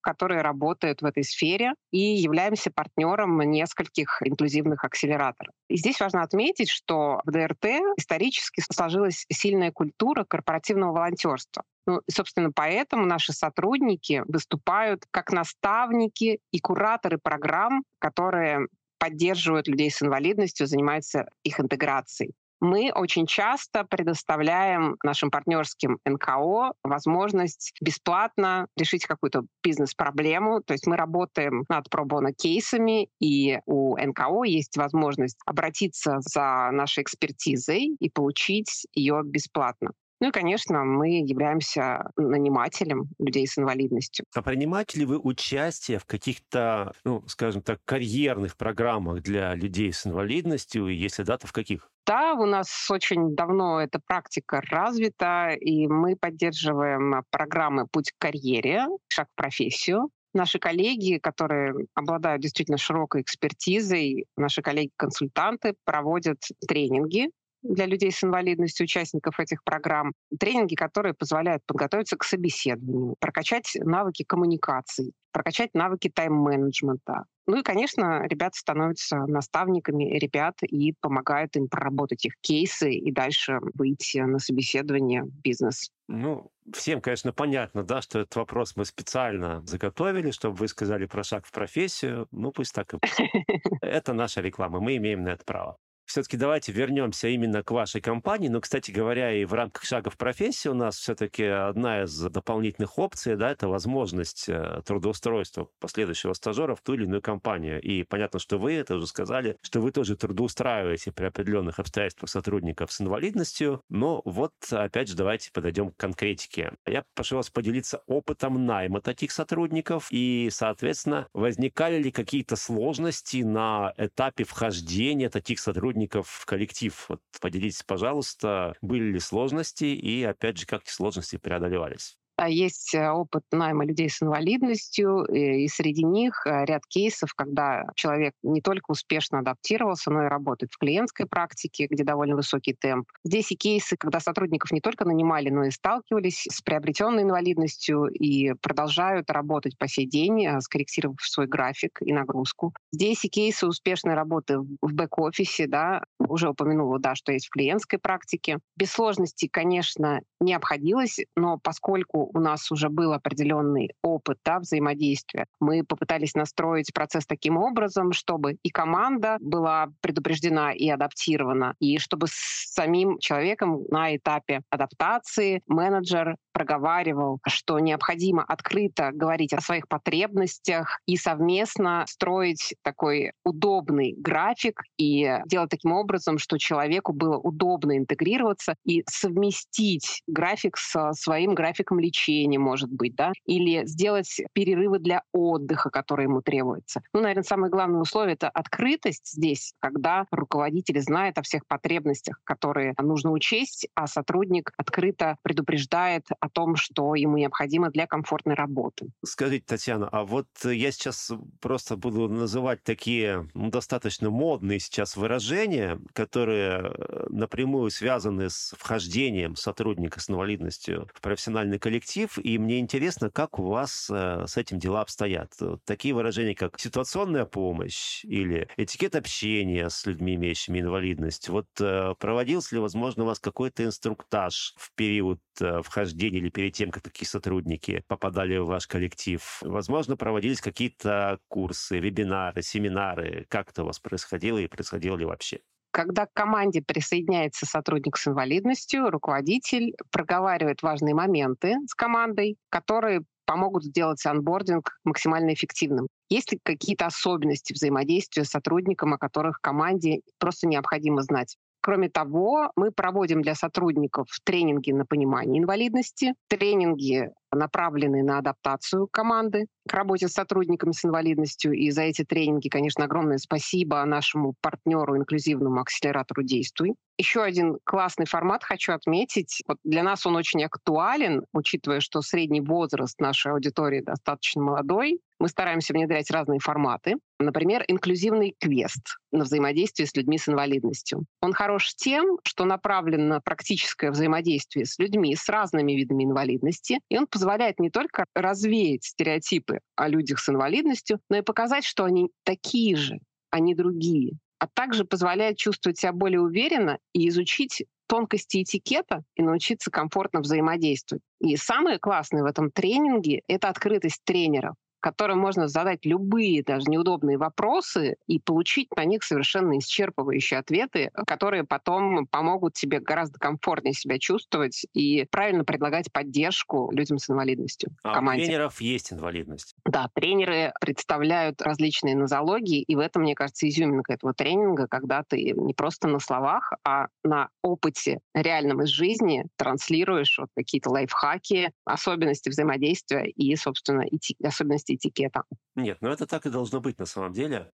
которые 0.00 0.42
работают 0.42 1.00
в 1.00 1.04
этой 1.04 1.22
сфере, 1.22 1.74
и 1.92 2.16
являемся 2.16 2.72
партнером 2.72 3.38
нескольких 3.38 4.20
инклюзивных 4.24 4.84
акселераторов. 4.84 5.54
И 5.68 5.76
здесь 5.76 6.00
важно 6.00 6.24
отметить, 6.24 6.68
что 6.68 7.20
в 7.24 7.30
ДРТ 7.30 7.66
исторически 7.96 8.64
сложилась 8.68 9.24
сильная 9.30 9.70
культура 9.70 10.24
корпоративного 10.24 10.90
волонтерства. 10.94 11.62
Ну, 11.86 12.00
собственно, 12.10 12.50
поэтому 12.52 13.06
наши 13.06 13.32
сотрудники 13.32 14.24
выступают 14.26 15.04
как 15.12 15.30
наставники 15.30 16.40
и 16.50 16.58
кураторы 16.58 17.18
программ, 17.22 17.84
которые 18.00 18.66
поддерживают 18.98 19.68
людей 19.68 19.92
с 19.92 20.02
инвалидностью, 20.02 20.66
занимаются 20.66 21.28
их 21.44 21.60
интеграцией 21.60 22.32
мы 22.60 22.90
очень 22.94 23.26
часто 23.26 23.84
предоставляем 23.84 24.96
нашим 25.02 25.30
партнерским 25.30 25.98
НКО 26.04 26.72
возможность 26.82 27.72
бесплатно 27.80 28.66
решить 28.76 29.06
какую-то 29.06 29.42
бизнес-проблему. 29.62 30.62
То 30.62 30.72
есть 30.72 30.86
мы 30.86 30.96
работаем 30.96 31.64
над 31.68 31.90
пробоно 31.90 32.32
кейсами, 32.32 33.08
и 33.20 33.60
у 33.66 33.96
НКО 33.96 34.44
есть 34.44 34.76
возможность 34.76 35.38
обратиться 35.44 36.16
за 36.20 36.70
нашей 36.72 37.02
экспертизой 37.02 37.96
и 37.98 38.10
получить 38.10 38.86
ее 38.94 39.22
бесплатно. 39.24 39.92
Ну 40.20 40.28
и, 40.28 40.30
конечно, 40.30 40.84
мы 40.84 41.20
являемся 41.20 42.10
нанимателем 42.16 43.10
людей 43.18 43.46
с 43.46 43.58
инвалидностью. 43.58 44.24
А 44.34 44.42
принимаете 44.42 45.00
ли 45.00 45.04
вы 45.04 45.18
участие 45.18 45.98
в 45.98 46.06
каких-то, 46.06 46.94
ну, 47.04 47.22
скажем 47.26 47.60
так, 47.60 47.80
карьерных 47.84 48.56
программах 48.56 49.22
для 49.22 49.54
людей 49.54 49.92
с 49.92 50.06
инвалидностью? 50.06 50.88
И 50.88 50.94
если 50.94 51.22
да, 51.22 51.36
то 51.36 51.46
в 51.46 51.52
каких? 51.52 51.90
Да, 52.06 52.34
у 52.34 52.46
нас 52.46 52.90
очень 52.90 53.34
давно 53.34 53.80
эта 53.80 54.00
практика 54.06 54.62
развита, 54.70 55.50
и 55.50 55.86
мы 55.86 56.16
поддерживаем 56.16 57.22
программы 57.30 57.86
«Путь 57.86 58.12
к 58.12 58.18
карьере», 58.18 58.86
«Шаг 59.08 59.28
в 59.32 59.36
профессию», 59.36 60.08
наши 60.32 60.58
коллеги, 60.58 61.18
которые 61.18 61.74
обладают 61.94 62.42
действительно 62.42 62.78
широкой 62.78 63.22
экспертизой, 63.22 64.26
наши 64.36 64.62
коллеги-консультанты 64.62 65.74
проводят 65.84 66.38
тренинги 66.66 67.30
для 67.68 67.86
людей 67.86 68.12
с 68.12 68.22
инвалидностью, 68.22 68.84
участников 68.84 69.38
этих 69.40 69.62
программ. 69.64 70.12
Тренинги, 70.38 70.74
которые 70.74 71.14
позволяют 71.14 71.62
подготовиться 71.66 72.16
к 72.16 72.24
собеседованию, 72.24 73.16
прокачать 73.20 73.72
навыки 73.74 74.24
коммуникаций, 74.26 75.12
прокачать 75.32 75.74
навыки 75.74 76.10
тайм-менеджмента. 76.14 77.24
Ну 77.46 77.58
и, 77.58 77.62
конечно, 77.62 78.26
ребята 78.26 78.58
становятся 78.58 79.18
наставниками 79.26 80.18
ребят 80.18 80.54
и 80.62 80.94
помогают 81.00 81.56
им 81.56 81.68
проработать 81.68 82.24
их 82.24 82.32
кейсы 82.40 82.90
и 82.90 83.12
дальше 83.12 83.58
выйти 83.74 84.18
на 84.18 84.38
собеседование 84.38 85.22
в 85.22 85.40
бизнес. 85.42 85.90
Ну, 86.08 86.50
всем, 86.72 87.00
конечно, 87.00 87.32
понятно, 87.32 87.84
да, 87.84 88.02
что 88.02 88.20
этот 88.20 88.34
вопрос 88.36 88.76
мы 88.76 88.84
специально 88.84 89.62
заготовили, 89.66 90.30
чтобы 90.30 90.56
вы 90.56 90.68
сказали 90.68 91.06
про 91.06 91.22
шаг 91.22 91.46
в 91.46 91.52
профессию. 91.52 92.26
Ну, 92.32 92.50
пусть 92.50 92.74
так 92.74 92.94
и 92.94 92.98
Это 93.80 94.12
наша 94.12 94.40
реклама, 94.40 94.80
мы 94.80 94.96
имеем 94.96 95.22
на 95.22 95.30
это 95.30 95.44
право 95.44 95.76
все-таки 96.06 96.36
давайте 96.36 96.72
вернемся 96.72 97.28
именно 97.28 97.62
к 97.62 97.70
вашей 97.72 98.00
компании. 98.00 98.48
Но, 98.48 98.60
кстати 98.60 98.90
говоря, 98.90 99.32
и 99.32 99.44
в 99.44 99.52
рамках 99.52 99.84
шага 99.84 100.08
в 100.10 100.16
профессии 100.16 100.68
у 100.68 100.74
нас 100.74 100.96
все-таки 100.96 101.44
одна 101.44 102.04
из 102.04 102.18
дополнительных 102.18 102.98
опций, 102.98 103.36
да, 103.36 103.50
это 103.50 103.68
возможность 103.68 104.48
э, 104.48 104.82
трудоустройства 104.86 105.68
последующего 105.80 106.32
стажера 106.32 106.74
в 106.74 106.80
ту 106.80 106.94
или 106.94 107.04
иную 107.04 107.20
компанию. 107.20 107.80
И 107.82 108.04
понятно, 108.04 108.38
что 108.38 108.58
вы 108.58 108.74
это 108.74 108.94
уже 108.96 109.06
сказали, 109.08 109.56
что 109.62 109.80
вы 109.80 109.90
тоже 109.90 110.16
трудоустраиваете 110.16 111.10
при 111.10 111.26
определенных 111.26 111.80
обстоятельствах 111.80 112.30
сотрудников 112.30 112.92
с 112.92 113.00
инвалидностью. 113.00 113.82
Но 113.88 114.22
вот, 114.24 114.52
опять 114.70 115.08
же, 115.08 115.16
давайте 115.16 115.50
подойдем 115.52 115.90
к 115.90 115.96
конкретике. 115.96 116.72
Я 116.86 117.04
прошу 117.14 117.36
вас 117.36 117.50
поделиться 117.50 118.02
опытом 118.06 118.64
найма 118.64 119.00
таких 119.00 119.32
сотрудников 119.32 120.06
и, 120.10 120.48
соответственно, 120.52 121.26
возникали 121.32 122.00
ли 122.00 122.12
какие-то 122.12 122.54
сложности 122.54 123.38
на 123.38 123.92
этапе 123.96 124.44
вхождения 124.44 125.28
таких 125.28 125.58
сотрудников 125.58 125.95
сотрудников 125.96 126.28
в 126.28 126.46
коллектив. 126.46 127.06
Вот 127.08 127.20
поделитесь, 127.40 127.82
пожалуйста, 127.82 128.74
были 128.82 129.12
ли 129.12 129.20
сложности 129.20 129.84
и, 129.84 130.22
опять 130.24 130.58
же, 130.58 130.66
как 130.66 130.82
эти 130.82 130.90
сложности 130.90 131.36
преодолевались? 131.38 132.16
Есть 132.44 132.94
э, 132.94 133.10
опыт 133.10 133.42
найма 133.50 133.86
людей 133.86 134.10
с 134.10 134.22
инвалидностью, 134.22 135.24
и 135.24 135.66
среди 135.68 136.04
них 136.04 136.46
э, 136.46 136.66
ряд 136.66 136.82
кейсов, 136.86 137.32
когда 137.34 137.84
человек 137.94 138.34
не 138.42 138.60
только 138.60 138.90
успешно 138.90 139.38
адаптировался, 139.38 140.10
но 140.10 140.24
и 140.24 140.28
работает 140.28 140.72
в 140.72 140.78
клиентской 140.78 141.26
практике, 141.26 141.86
где 141.86 142.04
довольно 142.04 142.36
высокий 142.36 142.74
темп. 142.74 143.08
Здесь 143.24 143.50
и 143.52 143.56
кейсы, 143.56 143.96
когда 143.96 144.20
сотрудников 144.20 144.70
не 144.70 144.80
только 144.80 145.06
нанимали, 145.06 145.48
но 145.48 145.64
и 145.64 145.70
сталкивались 145.70 146.46
с 146.50 146.60
приобретенной 146.60 147.22
инвалидностью 147.22 148.06
и 148.08 148.52
продолжают 148.60 149.30
работать 149.30 149.78
по 149.78 149.88
сей 149.88 150.06
день, 150.06 150.46
э, 150.46 150.60
скорректировав 150.60 151.16
свой 151.22 151.46
график 151.46 152.02
и 152.02 152.12
нагрузку. 152.12 152.74
Здесь 152.92 153.24
и 153.24 153.30
кейсы 153.30 153.66
успешной 153.66 154.14
работы 154.14 154.58
в 154.58 154.92
бэк-офисе, 154.92 155.66
да, 155.66 156.02
уже 156.18 156.50
упомянула, 156.50 156.98
да, 156.98 157.14
что 157.14 157.32
есть 157.32 157.46
в 157.46 157.50
клиентской 157.50 157.98
практике. 157.98 158.58
Без 158.76 158.90
сложностей, 158.90 159.48
конечно, 159.48 160.20
не 160.40 160.52
обходилось, 160.52 161.20
но 161.34 161.58
поскольку 161.58 162.25
у 162.32 162.40
нас 162.40 162.70
уже 162.70 162.88
был 162.88 163.12
определенный 163.12 163.92
опыт 164.02 164.38
да, 164.44 164.58
взаимодействия. 164.58 165.46
Мы 165.60 165.84
попытались 165.84 166.34
настроить 166.34 166.92
процесс 166.92 167.26
таким 167.26 167.56
образом, 167.56 168.12
чтобы 168.12 168.56
и 168.62 168.70
команда 168.70 169.38
была 169.40 169.88
предупреждена 170.00 170.72
и 170.72 170.88
адаптирована, 170.88 171.74
и 171.80 171.98
чтобы 171.98 172.26
с 172.28 172.72
самим 172.72 173.18
человеком 173.18 173.84
на 173.90 174.16
этапе 174.16 174.62
адаптации 174.70 175.62
менеджер 175.66 176.36
проговаривал, 176.52 177.38
что 177.46 177.78
необходимо 177.78 178.42
открыто 178.42 179.10
говорить 179.12 179.52
о 179.52 179.60
своих 179.60 179.88
потребностях 179.88 181.00
и 181.06 181.16
совместно 181.16 182.04
строить 182.08 182.74
такой 182.82 183.32
удобный 183.44 184.14
график 184.16 184.82
и 184.96 185.38
делать 185.46 185.70
таким 185.70 185.92
образом, 185.92 186.38
что 186.38 186.56
человеку 186.58 187.12
было 187.12 187.36
удобно 187.36 187.98
интегрироваться 187.98 188.74
и 188.84 189.04
совместить 189.06 190.22
график 190.26 190.78
со 190.78 191.12
своим 191.12 191.54
графиком 191.54 191.98
лечения, 192.16 192.58
может 192.58 192.90
быть, 192.90 193.14
да, 193.14 193.32
или 193.44 193.84
сделать 193.86 194.40
перерывы 194.52 194.98
для 194.98 195.22
отдыха, 195.32 195.90
которые 195.90 196.24
ему 196.24 196.42
требуются. 196.42 197.02
Ну, 197.12 197.20
наверное, 197.20 197.42
самое 197.42 197.70
главное 197.70 198.00
условие— 198.00 198.34
это 198.34 198.48
открытость 198.48 199.32
здесь, 199.32 199.74
когда 199.80 200.26
руководитель 200.30 201.00
знает 201.00 201.38
о 201.38 201.42
всех 201.42 201.66
потребностях, 201.66 202.40
которые 202.44 202.94
нужно 202.98 203.30
учесть, 203.32 203.88
а 203.94 204.06
сотрудник 204.06 204.72
открыто 204.76 205.36
предупреждает 205.42 206.26
о 206.40 206.48
том, 206.48 206.76
что 206.76 207.14
ему 207.14 207.36
необходимо 207.36 207.90
для 207.90 208.06
комфортной 208.06 208.54
работы. 208.54 209.08
Скажите, 209.24 209.64
Татьяна, 209.66 210.08
а 210.10 210.24
вот 210.24 210.46
я 210.64 210.90
сейчас 210.92 211.32
просто 211.60 211.96
буду 211.96 212.28
называть 212.28 212.82
такие 212.82 213.48
ну, 213.54 213.70
достаточно 213.70 214.30
модные 214.30 214.80
сейчас 214.80 215.16
выражения, 215.16 216.00
которые 216.12 216.80
э, 216.80 217.26
напрямую 217.30 217.90
связаны 217.90 218.50
с 218.50 218.74
вхождением 218.78 219.56
сотрудника 219.56 220.20
с 220.20 220.30
инвалидностью 220.30 221.08
в 221.14 221.20
профессиональный 221.20 221.78
коллектив, 221.78 222.05
и 222.14 222.58
мне 222.58 222.78
интересно, 222.78 223.30
как 223.30 223.58
у 223.58 223.66
вас 223.66 224.08
э, 224.10 224.44
с 224.46 224.56
этим 224.56 224.78
дела 224.78 225.00
обстоят. 225.00 225.52
Такие 225.84 226.14
выражения, 226.14 226.54
как 226.54 226.78
ситуационная 226.78 227.44
помощь 227.44 228.24
или 228.24 228.68
этикет 228.76 229.16
общения 229.16 229.90
с 229.90 230.06
людьми, 230.06 230.36
имеющими 230.36 230.80
инвалидность. 230.80 231.48
Вот 231.48 231.66
э, 231.80 232.14
проводился 232.18 232.76
ли, 232.76 232.80
возможно, 232.80 233.24
у 233.24 233.26
вас 233.26 233.40
какой-то 233.40 233.84
инструктаж 233.84 234.74
в 234.76 234.94
период 234.94 235.40
вхождения 235.56 236.38
или 236.38 236.50
перед 236.50 236.74
тем, 236.74 236.90
как 236.90 237.02
такие 237.02 237.26
сотрудники 237.26 238.04
попадали 238.06 238.58
в 238.58 238.66
ваш 238.66 238.86
коллектив? 238.86 239.42
Возможно, 239.62 240.16
проводились 240.16 240.60
какие-то 240.60 241.40
курсы, 241.48 241.98
вебинары, 241.98 242.62
семинары? 242.62 243.46
Как 243.48 243.70
это 243.70 243.82
у 243.82 243.86
вас 243.86 243.98
происходило 243.98 244.58
и 244.58 244.68
происходило 244.68 245.16
ли 245.16 245.24
вообще? 245.24 245.60
Когда 245.96 246.26
к 246.26 246.34
команде 246.34 246.82
присоединяется 246.82 247.64
сотрудник 247.64 248.18
с 248.18 248.28
инвалидностью, 248.28 249.08
руководитель 249.08 249.94
проговаривает 250.12 250.82
важные 250.82 251.14
моменты 251.14 251.76
с 251.88 251.94
командой, 251.94 252.58
которые 252.68 253.22
помогут 253.46 253.84
сделать 253.84 254.26
анбординг 254.26 254.90
максимально 255.04 255.54
эффективным. 255.54 256.08
Есть 256.28 256.52
ли 256.52 256.60
какие-то 256.62 257.06
особенности 257.06 257.72
взаимодействия 257.72 258.44
с 258.44 258.50
сотрудником, 258.50 259.14
о 259.14 259.18
которых 259.18 259.58
команде 259.62 260.20
просто 260.38 260.68
необходимо 260.68 261.22
знать? 261.22 261.56
Кроме 261.80 262.10
того, 262.10 262.72
мы 262.76 262.90
проводим 262.90 263.40
для 263.40 263.54
сотрудников 263.54 264.26
тренинги 264.44 264.92
на 264.92 265.06
понимание 265.06 265.62
инвалидности, 265.62 266.34
тренинги 266.48 267.30
направленные 267.50 268.22
на 268.22 268.36
адаптацию 268.36 269.08
команды 269.10 269.64
к 269.86 269.94
работе 269.94 270.28
с 270.28 270.32
сотрудниками 270.32 270.92
с 270.92 271.04
инвалидностью. 271.04 271.72
И 271.72 271.90
за 271.90 272.02
эти 272.02 272.24
тренинги, 272.24 272.68
конечно, 272.68 273.04
огромное 273.04 273.38
спасибо 273.38 274.04
нашему 274.04 274.54
партнеру, 274.60 275.16
инклюзивному 275.16 275.80
акселератору 275.80 276.42
«Действуй». 276.42 276.94
Еще 277.18 277.42
один 277.42 277.78
классный 277.84 278.26
формат 278.26 278.62
хочу 278.62 278.92
отметить. 278.92 279.62
Вот 279.66 279.78
для 279.84 280.02
нас 280.02 280.26
он 280.26 280.36
очень 280.36 280.62
актуален, 280.64 281.46
учитывая, 281.54 282.00
что 282.00 282.20
средний 282.20 282.60
возраст 282.60 283.18
нашей 283.20 283.52
аудитории 283.52 284.02
достаточно 284.02 284.62
молодой. 284.62 285.20
Мы 285.38 285.48
стараемся 285.48 285.94
внедрять 285.94 286.30
разные 286.30 286.60
форматы. 286.60 287.16
Например, 287.38 287.84
инклюзивный 287.88 288.54
квест 288.58 289.16
на 289.32 289.44
взаимодействие 289.44 290.06
с 290.06 290.14
людьми 290.14 290.38
с 290.38 290.48
инвалидностью. 290.48 291.24
Он 291.42 291.52
хорош 291.52 291.94
тем, 291.94 292.38
что 292.42 292.64
направлен 292.64 293.28
на 293.28 293.40
практическое 293.40 294.10
взаимодействие 294.10 294.86
с 294.86 294.98
людьми 294.98 295.34
с 295.36 295.48
разными 295.48 295.92
видами 295.92 296.24
инвалидности, 296.24 297.00
и 297.10 297.18
он 297.18 297.26
позволяет 297.26 297.78
не 297.78 297.90
только 297.90 298.24
развеять 298.34 299.04
стереотипы 299.04 299.75
о 299.94 300.08
людях 300.08 300.38
с 300.38 300.48
инвалидностью, 300.48 301.20
но 301.28 301.38
и 301.38 301.42
показать, 301.42 301.84
что 301.84 302.04
они 302.04 302.30
такие 302.44 302.96
же, 302.96 303.18
а 303.50 303.60
не 303.60 303.74
другие. 303.74 304.38
А 304.58 304.66
также 304.68 305.04
позволяет 305.04 305.58
чувствовать 305.58 305.98
себя 305.98 306.12
более 306.12 306.40
уверенно 306.40 306.98
и 307.12 307.28
изучить 307.28 307.84
тонкости 308.08 308.62
этикета 308.62 309.22
и 309.34 309.42
научиться 309.42 309.90
комфортно 309.90 310.40
взаимодействовать. 310.40 311.22
И 311.40 311.56
самое 311.56 311.98
классное 311.98 312.42
в 312.42 312.46
этом 312.46 312.70
тренинге— 312.70 313.42
это 313.48 313.68
открытость 313.68 314.22
тренеров 314.24 314.76
которым 315.00 315.38
можно 315.38 315.68
задать 315.68 316.04
любые 316.04 316.62
даже 316.62 316.90
неудобные 316.90 317.38
вопросы 317.38 318.16
и 318.26 318.40
получить 318.40 318.88
на 318.96 319.04
них 319.04 319.22
совершенно 319.22 319.78
исчерпывающие 319.78 320.58
ответы, 320.58 321.10
которые 321.26 321.64
потом 321.64 322.26
помогут 322.26 322.74
тебе 322.74 323.00
гораздо 323.00 323.38
комфортнее 323.38 323.94
себя 323.94 324.18
чувствовать 324.18 324.86
и 324.92 325.24
правильно 325.30 325.64
предлагать 325.64 326.12
поддержку 326.12 326.90
людям 326.92 327.18
с 327.18 327.30
инвалидностью 327.30 327.90
а 328.02 328.14
команде. 328.14 328.44
у 328.44 328.46
тренеров 328.46 328.80
есть 328.80 329.12
инвалидность? 329.12 329.74
Да, 329.84 330.08
тренеры 330.14 330.72
представляют 330.80 331.62
различные 331.62 332.16
нозологии, 332.16 332.82
и 332.82 332.94
в 332.94 332.98
этом, 332.98 333.22
мне 333.22 333.34
кажется, 333.34 333.68
изюминка 333.68 334.14
этого 334.14 334.34
тренинга, 334.34 334.86
когда 334.88 335.22
ты 335.22 335.52
не 335.52 335.74
просто 335.74 336.08
на 336.08 336.18
словах, 336.18 336.72
а 336.84 337.08
на 337.22 337.48
опыте 337.62 338.20
реальном 338.34 338.82
из 338.82 338.88
жизни 338.88 339.44
транслируешь 339.56 340.36
вот 340.38 340.48
какие-то 340.56 340.90
лайфхаки, 340.90 341.72
особенности 341.84 342.48
взаимодействия 342.48 343.24
и, 343.26 343.54
собственно, 343.56 344.04
особенности 344.42 344.95
этикета. 344.96 345.44
Нет, 345.74 345.98
ну 346.00 346.10
это 346.10 346.26
так 346.26 346.46
и 346.46 346.50
должно 346.50 346.80
быть 346.80 346.98
на 346.98 347.06
самом 347.06 347.32
деле. 347.32 347.72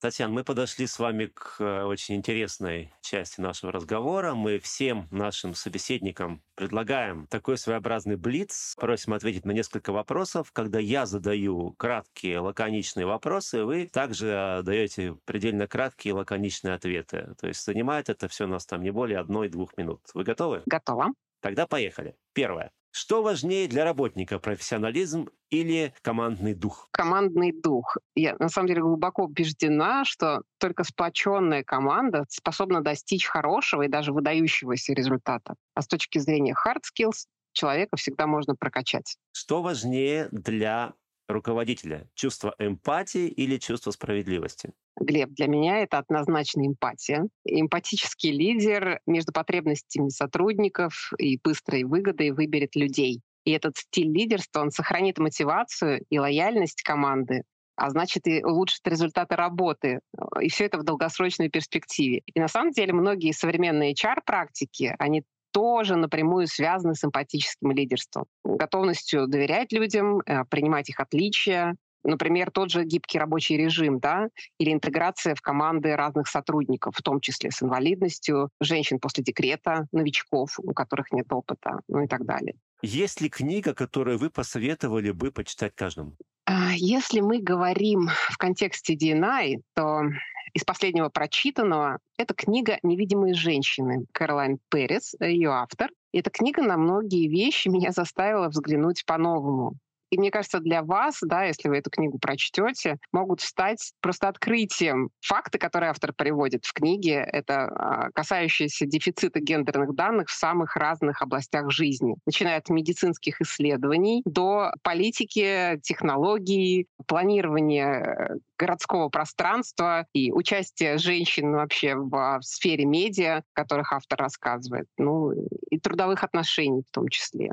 Татьяна, 0.00 0.32
мы 0.32 0.44
подошли 0.44 0.86
с 0.86 0.98
вами 0.98 1.26
к 1.26 1.56
э, 1.58 1.82
очень 1.82 2.14
интересной 2.14 2.90
части 3.02 3.38
нашего 3.42 3.70
разговора. 3.70 4.32
Мы 4.32 4.58
всем 4.58 5.06
нашим 5.10 5.52
собеседникам 5.54 6.42
предлагаем 6.54 7.26
такой 7.26 7.58
своеобразный 7.58 8.16
блиц. 8.16 8.74
Просим 8.78 9.12
ответить 9.12 9.44
на 9.44 9.50
несколько 9.50 9.92
вопросов. 9.92 10.52
Когда 10.52 10.78
я 10.78 11.04
задаю 11.04 11.72
краткие, 11.72 12.38
лаконичные 12.38 13.04
вопросы, 13.04 13.62
вы 13.62 13.88
также 13.88 14.62
даете 14.64 15.18
предельно 15.26 15.66
краткие, 15.66 16.14
лаконичные 16.14 16.72
ответы. 16.72 17.34
То 17.38 17.48
есть 17.48 17.62
занимает 17.62 18.08
это 18.08 18.26
все 18.28 18.46
у 18.46 18.48
нас 18.48 18.64
там 18.64 18.82
не 18.82 18.90
более 18.90 19.18
одной-двух 19.18 19.76
минут. 19.76 20.00
Вы 20.14 20.24
готовы? 20.24 20.62
Готова. 20.64 21.08
Тогда 21.40 21.66
поехали. 21.66 22.16
Первое. 22.32 22.72
Что 22.92 23.22
важнее 23.22 23.68
для 23.68 23.84
работника, 23.84 24.38
профессионализм 24.38 25.28
или 25.48 25.94
командный 26.02 26.54
дух? 26.54 26.88
Командный 26.92 27.52
дух. 27.52 27.96
Я 28.16 28.34
на 28.38 28.48
самом 28.48 28.68
деле 28.68 28.82
глубоко 28.82 29.24
убеждена, 29.24 30.04
что 30.04 30.42
только 30.58 30.82
сплоченная 30.84 31.62
команда 31.62 32.24
способна 32.28 32.82
достичь 32.82 33.26
хорошего 33.26 33.82
и 33.82 33.88
даже 33.88 34.12
выдающегося 34.12 34.92
результата. 34.92 35.54
А 35.74 35.82
с 35.82 35.86
точки 35.86 36.18
зрения 36.18 36.54
hard 36.54 36.80
skills 36.82 37.26
человека 37.52 37.96
всегда 37.96 38.26
можно 38.26 38.54
прокачать. 38.54 39.16
Что 39.32 39.62
важнее 39.62 40.28
для 40.32 40.94
руководителя? 41.32 42.08
Чувство 42.14 42.54
эмпатии 42.58 43.28
или 43.28 43.58
чувство 43.58 43.90
справедливости? 43.90 44.72
Глеб, 44.96 45.30
для 45.30 45.46
меня 45.46 45.78
это 45.78 45.98
однозначно 45.98 46.66
эмпатия. 46.66 47.26
Эмпатический 47.44 48.32
лидер 48.32 49.00
между 49.06 49.32
потребностями 49.32 50.08
сотрудников 50.08 51.12
и 51.18 51.38
быстрой 51.42 51.84
выгодой 51.84 52.30
выберет 52.30 52.76
людей. 52.76 53.20
И 53.44 53.52
этот 53.52 53.76
стиль 53.76 54.12
лидерства, 54.12 54.60
он 54.60 54.70
сохранит 54.70 55.18
мотивацию 55.18 56.04
и 56.10 56.18
лояльность 56.18 56.82
команды, 56.82 57.42
а 57.76 57.88
значит 57.88 58.26
и 58.26 58.44
улучшит 58.44 58.86
результаты 58.86 59.36
работы. 59.36 60.00
И 60.40 60.50
все 60.50 60.66
это 60.66 60.78
в 60.78 60.84
долгосрочной 60.84 61.48
перспективе. 61.48 62.22
И 62.26 62.38
на 62.38 62.48
самом 62.48 62.72
деле 62.72 62.92
многие 62.92 63.32
современные 63.32 63.94
HR-практики, 63.94 64.94
они 64.98 65.22
тоже 65.52 65.96
напрямую 65.96 66.46
связаны 66.46 66.94
с 66.94 67.04
эмпатическим 67.04 67.72
лидерством, 67.72 68.26
готовностью 68.44 69.26
доверять 69.26 69.72
людям, 69.72 70.20
э, 70.20 70.44
принимать 70.44 70.88
их 70.88 71.00
отличия, 71.00 71.76
Например, 72.02 72.50
тот 72.50 72.70
же 72.70 72.84
гибкий 72.84 73.18
рабочий 73.18 73.56
режим, 73.56 73.98
да, 73.98 74.28
или 74.58 74.72
интеграция 74.72 75.34
в 75.34 75.42
команды 75.42 75.96
разных 75.96 76.28
сотрудников, 76.28 76.96
в 76.96 77.02
том 77.02 77.20
числе 77.20 77.50
с 77.50 77.62
инвалидностью, 77.62 78.48
женщин 78.60 78.98
после 78.98 79.22
декрета, 79.22 79.86
новичков, 79.92 80.58
у 80.58 80.72
которых 80.72 81.12
нет 81.12 81.30
опыта, 81.30 81.80
ну 81.88 82.02
и 82.02 82.06
так 82.06 82.24
далее. 82.24 82.54
Есть 82.82 83.20
ли 83.20 83.28
книга, 83.28 83.74
которую 83.74 84.18
вы 84.18 84.30
посоветовали 84.30 85.10
бы 85.10 85.30
почитать 85.30 85.74
каждому? 85.74 86.16
А, 86.46 86.72
если 86.72 87.20
мы 87.20 87.40
говорим 87.40 88.08
в 88.30 88.38
контексте 88.38 88.94
DNI, 88.94 89.60
то 89.74 90.04
из 90.52 90.64
последнего 90.64 91.08
прочитанного 91.08 91.98
это 92.18 92.34
книга 92.34 92.78
«Невидимые 92.82 93.34
женщины» 93.34 94.06
Кэролайн 94.12 94.58
Перес, 94.70 95.14
ее 95.20 95.50
автор. 95.50 95.90
И 96.12 96.18
эта 96.18 96.30
книга 96.30 96.62
на 96.62 96.76
многие 96.76 97.28
вещи 97.28 97.68
меня 97.68 97.92
заставила 97.92 98.48
взглянуть 98.48 99.04
по-новому. 99.06 99.74
И 100.10 100.18
мне 100.18 100.30
кажется, 100.30 100.58
для 100.58 100.82
вас, 100.82 101.18
да, 101.22 101.44
если 101.44 101.68
вы 101.68 101.78
эту 101.78 101.90
книгу 101.90 102.18
прочтете, 102.18 102.98
могут 103.12 103.40
стать 103.40 103.92
просто 104.00 104.28
открытием. 104.28 105.10
Факты, 105.20 105.58
которые 105.58 105.90
автор 105.90 106.12
приводит 106.12 106.64
в 106.64 106.72
книге, 106.72 107.14
это 107.14 107.64
а, 107.64 108.10
касающиеся 108.12 108.86
дефицита 108.86 109.40
гендерных 109.40 109.94
данных 109.94 110.28
в 110.28 110.32
самых 110.32 110.76
разных 110.76 111.22
областях 111.22 111.70
жизни, 111.70 112.16
начиная 112.26 112.58
от 112.58 112.68
медицинских 112.70 113.40
исследований 113.40 114.22
до 114.24 114.72
политики, 114.82 115.78
технологий, 115.82 116.86
планирования 117.06 118.00
э, 118.00 118.34
городского 118.58 119.08
пространства 119.08 120.06
и 120.12 120.32
участия 120.32 120.98
женщин 120.98 121.52
вообще 121.52 121.94
в, 121.94 122.10
в 122.10 122.42
сфере 122.42 122.84
медиа, 122.84 123.38
о 123.38 123.42
которых 123.52 123.92
автор 123.92 124.18
рассказывает, 124.18 124.86
ну 124.98 125.32
и 125.70 125.78
трудовых 125.78 126.24
отношений 126.24 126.82
в 126.88 126.92
том 126.92 127.08
числе 127.08 127.52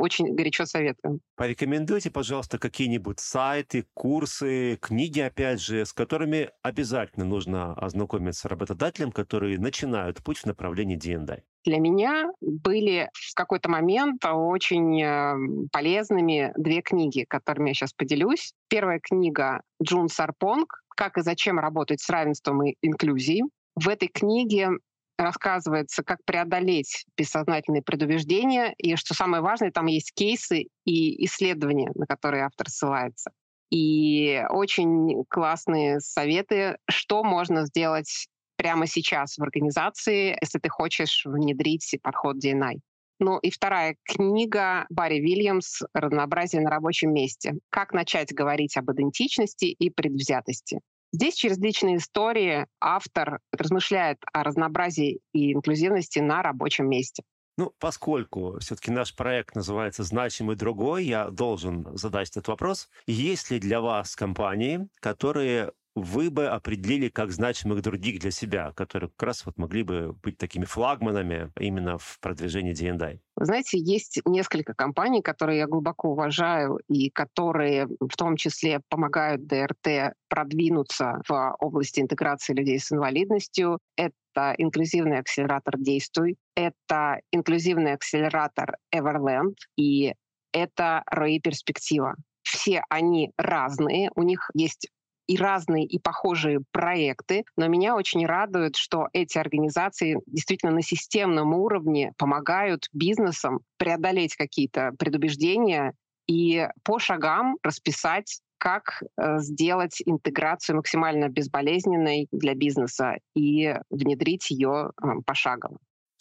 очень 0.00 0.34
горячо 0.34 0.66
советую. 0.66 1.20
Порекомендуйте, 1.36 2.10
пожалуйста, 2.10 2.58
какие-нибудь 2.58 3.20
сайты, 3.20 3.86
курсы, 3.94 4.76
книги, 4.80 5.20
опять 5.20 5.60
же, 5.60 5.84
с 5.84 5.92
которыми 5.92 6.50
обязательно 6.62 7.24
нужно 7.24 7.74
ознакомиться 7.74 8.48
работодателям, 8.48 9.12
которые 9.12 9.58
начинают 9.58 10.22
путь 10.22 10.38
в 10.38 10.46
направлении 10.46 10.96
D&I. 10.96 11.42
Для 11.64 11.78
меня 11.78 12.30
были 12.40 13.10
в 13.12 13.34
какой-то 13.34 13.68
момент 13.68 14.24
очень 14.24 15.02
э, 15.02 15.68
полезными 15.70 16.52
две 16.56 16.80
книги, 16.80 17.26
которыми 17.28 17.68
я 17.68 17.74
сейчас 17.74 17.92
поделюсь. 17.92 18.54
Первая 18.68 18.98
книга 18.98 19.60
Джун 19.82 20.08
Сарпонг 20.08 20.82
«Как 20.96 21.18
и 21.18 21.22
зачем 21.22 21.58
работать 21.58 22.00
с 22.00 22.08
равенством 22.08 22.62
и 22.64 22.76
инклюзией». 22.82 23.42
В 23.76 23.88
этой 23.88 24.08
книге 24.08 24.70
рассказывается, 25.20 26.02
как 26.02 26.24
преодолеть 26.24 27.04
бессознательные 27.16 27.82
предубеждения, 27.82 28.74
и 28.78 28.96
что 28.96 29.14
самое 29.14 29.42
важное, 29.42 29.70
там 29.70 29.86
есть 29.86 30.12
кейсы 30.14 30.66
и 30.84 31.24
исследования, 31.24 31.90
на 31.94 32.06
которые 32.06 32.44
автор 32.44 32.68
ссылается. 32.68 33.30
И 33.70 34.42
очень 34.50 35.24
классные 35.28 36.00
советы, 36.00 36.76
что 36.88 37.22
можно 37.22 37.66
сделать 37.66 38.26
прямо 38.56 38.86
сейчас 38.86 39.38
в 39.38 39.42
организации, 39.42 40.36
если 40.40 40.58
ты 40.58 40.68
хочешь 40.68 41.22
внедрить 41.24 41.96
подход 42.02 42.36
DNI. 42.44 42.80
Ну 43.20 43.38
и 43.38 43.50
вторая 43.50 43.96
книга 44.04 44.86
Барри 44.88 45.20
Вильямс 45.20 45.82
«Разнообразие 45.92 46.62
на 46.62 46.70
рабочем 46.70 47.12
месте. 47.12 47.54
Как 47.68 47.92
начать 47.92 48.32
говорить 48.32 48.76
об 48.76 48.90
идентичности 48.90 49.66
и 49.66 49.90
предвзятости». 49.90 50.80
Здесь 51.12 51.34
через 51.34 51.58
личные 51.58 51.96
истории 51.96 52.66
автор 52.80 53.40
размышляет 53.52 54.18
о 54.32 54.44
разнообразии 54.44 55.20
и 55.32 55.52
инклюзивности 55.52 56.20
на 56.20 56.42
рабочем 56.42 56.88
месте. 56.88 57.22
Ну, 57.56 57.74
поскольку 57.78 58.58
все-таки 58.60 58.90
наш 58.90 59.14
проект 59.14 59.54
называется 59.54 60.02
«Значимый 60.02 60.56
другой», 60.56 61.04
я 61.04 61.28
должен 61.28 61.86
задать 61.96 62.30
этот 62.30 62.48
вопрос. 62.48 62.88
Есть 63.06 63.50
ли 63.50 63.58
для 63.58 63.80
вас 63.80 64.16
компании, 64.16 64.88
которые 65.00 65.72
вы 66.02 66.30
бы 66.30 66.46
определили 66.46 67.08
как 67.08 67.30
значимых 67.30 67.82
других 67.82 68.20
для 68.20 68.30
себя, 68.30 68.72
которые 68.72 69.10
как 69.10 69.22
раз 69.28 69.46
вот 69.46 69.58
могли 69.58 69.82
бы 69.82 70.14
быть 70.22 70.38
такими 70.38 70.64
флагманами 70.64 71.50
именно 71.58 71.98
в 71.98 72.18
продвижении 72.20 72.72
D&I? 72.72 73.20
Знаете, 73.36 73.78
есть 73.78 74.20
несколько 74.24 74.74
компаний, 74.74 75.22
которые 75.22 75.58
я 75.58 75.66
глубоко 75.66 76.10
уважаю 76.10 76.80
и 76.88 77.10
которые 77.10 77.86
в 77.86 78.16
том 78.16 78.36
числе 78.36 78.80
помогают 78.88 79.46
ДРТ 79.46 80.14
продвинуться 80.28 81.22
в 81.26 81.56
области 81.58 82.00
интеграции 82.00 82.52
людей 82.52 82.78
с 82.78 82.92
инвалидностью. 82.92 83.78
Это 83.96 84.54
инклюзивный 84.58 85.18
акселератор 85.18 85.78
«Действуй», 85.78 86.36
это 86.54 87.20
инклюзивный 87.32 87.94
акселератор 87.94 88.76
«Everland» 88.94 89.54
и 89.76 90.14
это 90.52 91.02
«Рои 91.06 91.40
Перспектива». 91.40 92.16
Все 92.42 92.82
они 92.88 93.30
разные, 93.38 94.10
у 94.14 94.22
них 94.22 94.50
есть 94.54 94.88
и 95.30 95.36
разные, 95.36 95.84
и 95.84 96.00
похожие 96.00 96.60
проекты. 96.72 97.44
Но 97.56 97.68
меня 97.68 97.94
очень 97.94 98.26
радует, 98.26 98.74
что 98.74 99.06
эти 99.12 99.38
организации 99.38 100.18
действительно 100.26 100.72
на 100.72 100.82
системном 100.82 101.54
уровне 101.54 102.12
помогают 102.18 102.88
бизнесам 102.92 103.60
преодолеть 103.78 104.34
какие-то 104.34 104.90
предубеждения 104.98 105.92
и 106.26 106.66
по 106.82 106.98
шагам 106.98 107.58
расписать 107.62 108.40
как 108.58 109.02
э, 109.02 109.38
сделать 109.38 110.02
интеграцию 110.04 110.76
максимально 110.76 111.28
безболезненной 111.28 112.26
для 112.32 112.54
бизнеса 112.54 113.14
и 113.36 113.72
внедрить 113.88 114.50
ее 114.50 114.90
э, 114.90 115.06
пошагово. 115.24 115.78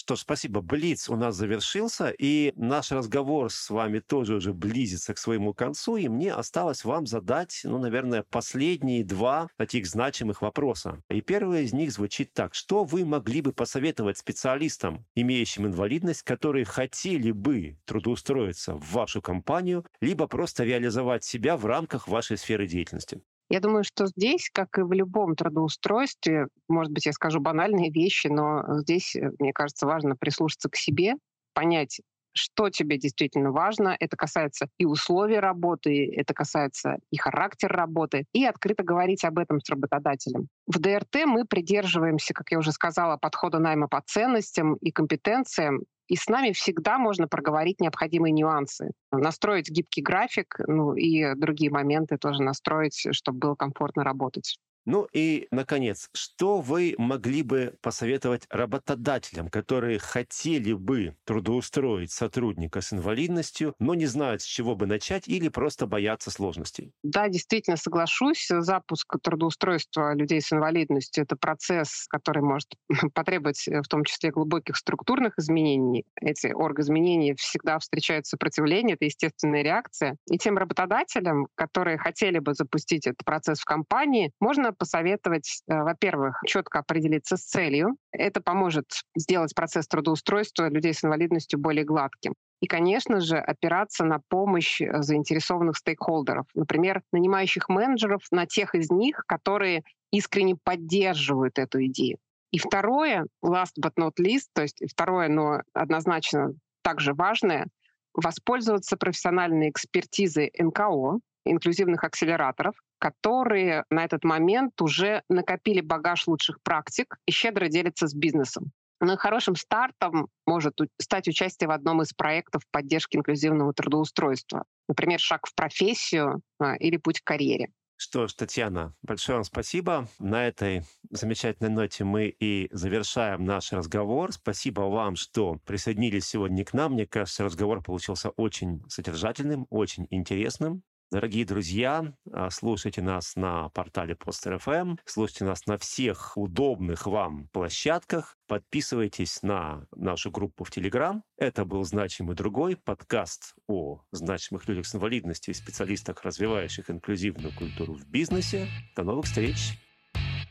Что 0.09 0.15
ж, 0.15 0.21
спасибо. 0.21 0.61
Блиц 0.61 1.07
у 1.07 1.15
нас 1.15 1.35
завершился, 1.35 2.09
и 2.09 2.51
наш 2.55 2.91
разговор 2.91 3.51
с 3.51 3.69
вами 3.69 3.99
тоже 3.99 4.37
уже 4.37 4.53
близится 4.53 5.13
к 5.13 5.19
своему 5.19 5.53
концу, 5.53 5.97
и 5.97 6.07
мне 6.07 6.33
осталось 6.33 6.83
вам 6.83 7.05
задать, 7.05 7.61
ну, 7.63 7.77
наверное, 7.77 8.23
последние 8.23 9.03
два 9.03 9.49
таких 9.55 9.85
значимых 9.85 10.41
вопроса. 10.41 11.03
И 11.11 11.21
первый 11.21 11.65
из 11.65 11.73
них 11.73 11.91
звучит 11.91 12.33
так. 12.33 12.55
Что 12.55 12.85
вы 12.85 13.05
могли 13.05 13.41
бы 13.41 13.53
посоветовать 13.53 14.17
специалистам, 14.17 15.05
имеющим 15.13 15.67
инвалидность, 15.67 16.23
которые 16.23 16.65
хотели 16.65 17.29
бы 17.29 17.77
трудоустроиться 17.85 18.73
в 18.73 18.91
вашу 18.91 19.21
компанию, 19.21 19.85
либо 20.01 20.25
просто 20.25 20.63
реализовать 20.63 21.23
себя 21.23 21.55
в 21.55 21.67
рамках 21.67 22.07
вашей 22.07 22.39
сферы 22.39 22.65
деятельности? 22.65 23.21
Я 23.49 23.59
думаю, 23.59 23.83
что 23.83 24.05
здесь, 24.05 24.49
как 24.53 24.77
и 24.77 24.83
в 24.83 24.91
любом 24.93 25.35
трудоустройстве, 25.35 26.47
может 26.67 26.93
быть, 26.93 27.07
я 27.07 27.13
скажу 27.13 27.39
банальные 27.39 27.91
вещи, 27.91 28.27
но 28.27 28.63
здесь, 28.81 29.15
э, 29.15 29.31
мне 29.39 29.53
кажется, 29.53 29.87
важно 29.87 30.15
прислушаться 30.15 30.69
к 30.69 30.75
себе, 30.75 31.15
понять, 31.53 31.99
что 32.33 32.69
тебе 32.69 32.97
действительно 32.97 33.51
важно. 33.51 33.95
Это 33.99 34.15
касается 34.15 34.67
и 34.77 34.85
условий 34.85 35.39
работы, 35.39 36.13
это 36.15 36.33
касается 36.33 36.97
и 37.11 37.17
характера 37.17 37.75
работы, 37.75 38.25
и 38.33 38.45
открыто 38.45 38.83
говорить 38.83 39.25
об 39.25 39.39
этом 39.39 39.59
с 39.59 39.69
работодателем. 39.69 40.47
В 40.67 40.79
ДРТ 40.79 41.25
мы 41.25 41.45
придерживаемся, 41.45 42.33
как 42.33 42.51
я 42.51 42.59
уже 42.59 42.71
сказала, 42.71 43.17
подхода 43.17 43.57
найма 43.57 43.87
по 43.87 44.01
ценностям 44.05 44.75
и 44.75 44.91
компетенциям, 44.91 45.81
и 46.09 46.15
с 46.15 46.27
нами 46.27 46.51
всегда 46.51 46.97
можно 46.97 47.27
проговорить 47.27 47.79
необходимые 47.79 48.33
нюансы, 48.33 48.91
настроить 49.11 49.69
гибкий 49.69 50.01
график, 50.01 50.55
ну 50.67 50.93
и 50.95 51.35
другие 51.35 51.71
моменты 51.71 52.17
тоже 52.17 52.43
настроить, 52.43 53.07
чтобы 53.13 53.39
было 53.39 53.55
комфортно 53.55 54.03
работать. 54.03 54.57
Ну 54.85 55.07
и, 55.13 55.47
наконец, 55.51 56.09
что 56.13 56.61
вы 56.61 56.95
могли 56.97 57.43
бы 57.43 57.75
посоветовать 57.81 58.45
работодателям, 58.49 59.49
которые 59.49 59.99
хотели 59.99 60.73
бы 60.73 61.15
трудоустроить 61.25 62.11
сотрудника 62.11 62.81
с 62.81 62.93
инвалидностью, 62.93 63.75
но 63.79 63.93
не 63.93 64.05
знают, 64.05 64.41
с 64.41 64.45
чего 64.45 64.75
бы 64.75 64.87
начать 64.87 65.27
или 65.27 65.49
просто 65.49 65.85
боятся 65.85 66.31
сложностей? 66.31 66.93
Да, 67.03 67.27
действительно 67.29 67.77
соглашусь. 67.77 68.47
Запуск 68.49 69.15
трудоустройства 69.21 70.15
людей 70.15 70.41
с 70.41 70.51
инвалидностью— 70.51 71.23
это 71.25 71.35
процесс, 71.35 72.07
который 72.09 72.41
может 72.41 72.69
потребовать 73.13 73.67
в 73.67 73.87
том 73.87 74.03
числе 74.03 74.31
глубоких 74.31 74.75
структурных 74.75 75.37
изменений. 75.37 76.05
Эти 76.15 76.47
оргизменения 76.47 77.35
всегда 77.35 77.79
встречают 77.79 78.25
сопротивление, 78.25 78.95
это 78.95 79.05
естественная 79.05 79.61
реакция. 79.61 80.17
И 80.29 80.37
тем 80.37 80.57
работодателям, 80.57 81.47
которые 81.55 81.97
хотели 81.97 82.39
бы 82.39 82.53
запустить 82.53 83.07
этот 83.07 83.23
процесс 83.25 83.59
в 83.59 83.65
компании, 83.65 84.31
можно 84.39 84.68
посоветовать, 84.71 85.61
э, 85.67 85.83
во-первых, 85.83 86.41
четко 86.45 86.79
определиться 86.79 87.37
с 87.37 87.43
целью. 87.43 87.95
Это 88.11 88.41
поможет 88.41 88.85
сделать 89.15 89.53
процесс 89.55 89.87
трудоустройства 89.87 90.69
людей 90.69 90.93
с 90.93 91.03
инвалидностью 91.03 91.59
более 91.59 91.85
гладким. 91.85 92.33
И, 92.61 92.67
конечно 92.67 93.21
же, 93.21 93.37
опираться 93.37 94.03
на 94.03 94.19
помощь 94.27 94.81
э, 94.81 95.01
заинтересованных 95.01 95.77
стейкхолдеров, 95.77 96.45
например, 96.53 97.01
нанимающих 97.11 97.69
менеджеров, 97.69 98.21
на 98.31 98.45
тех 98.45 98.75
из 98.75 98.89
них, 98.89 99.23
которые 99.27 99.83
искренне 100.11 100.57
поддерживают 100.61 101.57
эту 101.59 101.85
идею. 101.85 102.17
И 102.51 102.57
второе, 102.57 103.27
last 103.45 103.73
but 103.79 103.93
not 103.97 104.13
least, 104.19 104.47
то 104.53 104.63
есть 104.63 104.81
второе, 104.91 105.29
но 105.29 105.61
однозначно 105.73 106.53
также 106.81 107.13
важное, 107.13 107.67
воспользоваться 108.13 108.97
профессиональной 108.97 109.69
экспертизой 109.69 110.51
НКО, 110.57 111.19
инклюзивных 111.51 112.03
акселераторов, 112.03 112.75
которые 112.99 113.85
на 113.89 114.03
этот 114.03 114.23
момент 114.23 114.81
уже 114.81 115.23
накопили 115.29 115.81
багаж 115.81 116.27
лучших 116.27 116.61
практик 116.63 117.17
и 117.25 117.31
щедро 117.31 117.67
делятся 117.67 118.07
с 118.07 118.13
бизнесом. 118.13 118.71
Но 119.01 119.15
хорошим 119.15 119.55
стартом 119.55 120.27
может 120.45 120.77
стать 120.99 121.27
участие 121.27 121.69
в 121.69 121.71
одном 121.71 122.01
из 122.01 122.13
проектов 122.13 122.63
поддержки 122.69 123.15
инклюзивного 123.15 123.73
трудоустройства. 123.73 124.65
Например, 124.89 125.19
шаг 125.19 125.47
в 125.47 125.55
профессию 125.55 126.41
а, 126.59 126.75
или 126.75 126.97
путь 126.97 127.21
к 127.21 127.23
карьере. 127.23 127.69
Что 128.01 128.27
ж, 128.27 128.33
Татьяна, 128.33 128.95
большое 129.01 129.39
вам 129.39 129.43
спасибо. 129.43 130.07
На 130.19 130.47
этой 130.47 130.83
замечательной 131.09 131.69
ноте 131.69 132.05
мы 132.05 132.27
и 132.27 132.69
завершаем 132.71 133.43
наш 133.43 133.73
разговор. 133.73 134.31
Спасибо 134.31 134.81
вам, 134.81 135.17
что 135.17 135.59
присоединились 135.65 136.25
сегодня 136.25 136.63
к 136.63 136.71
нам. 136.71 136.93
Мне 136.93 137.05
кажется, 137.05 137.43
разговор 137.43 137.83
получился 137.83 138.29
очень 138.29 138.81
содержательным, 138.87 139.67
очень 139.69 140.07
интересным. 140.11 140.81
Дорогие 141.11 141.43
друзья, 141.43 142.13
а, 142.31 142.51
слушайте 142.51 143.01
нас 143.01 143.35
на 143.35 143.69
портале 143.69 144.15
Постер.ФМ, 144.15 144.97
слушайте 145.05 145.43
нас 145.43 145.65
на 145.65 145.79
всех 145.79 146.37
удобных 146.37 147.07
вам 147.07 147.47
площадках, 147.47 148.37
подписывайтесь 148.47 149.41
на 149.41 149.87
нашу 149.95 150.29
группу 150.29 150.63
в 150.63 150.69
Телеграм. 150.69 151.23
Это 151.35 151.65
был 151.65 151.83
«Значимый 151.83 152.35
другой» 152.35 152.75
подкаст 152.75 153.55
о 153.67 154.03
значимых 154.11 154.67
людях 154.67 154.85
с 154.85 154.93
инвалидностью 154.93 155.55
и 155.55 155.57
специалистах, 155.57 156.23
развивающих 156.23 156.91
инклюзивную 156.91 157.55
культуру 157.55 157.95
в 157.95 158.05
бизнесе. 158.05 158.67
До 158.95 159.01
новых 159.01 159.25
встреч! 159.25 159.79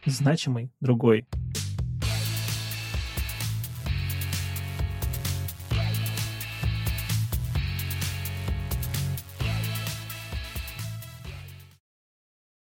Значимый 0.07 0.73
другой. 0.81 1.29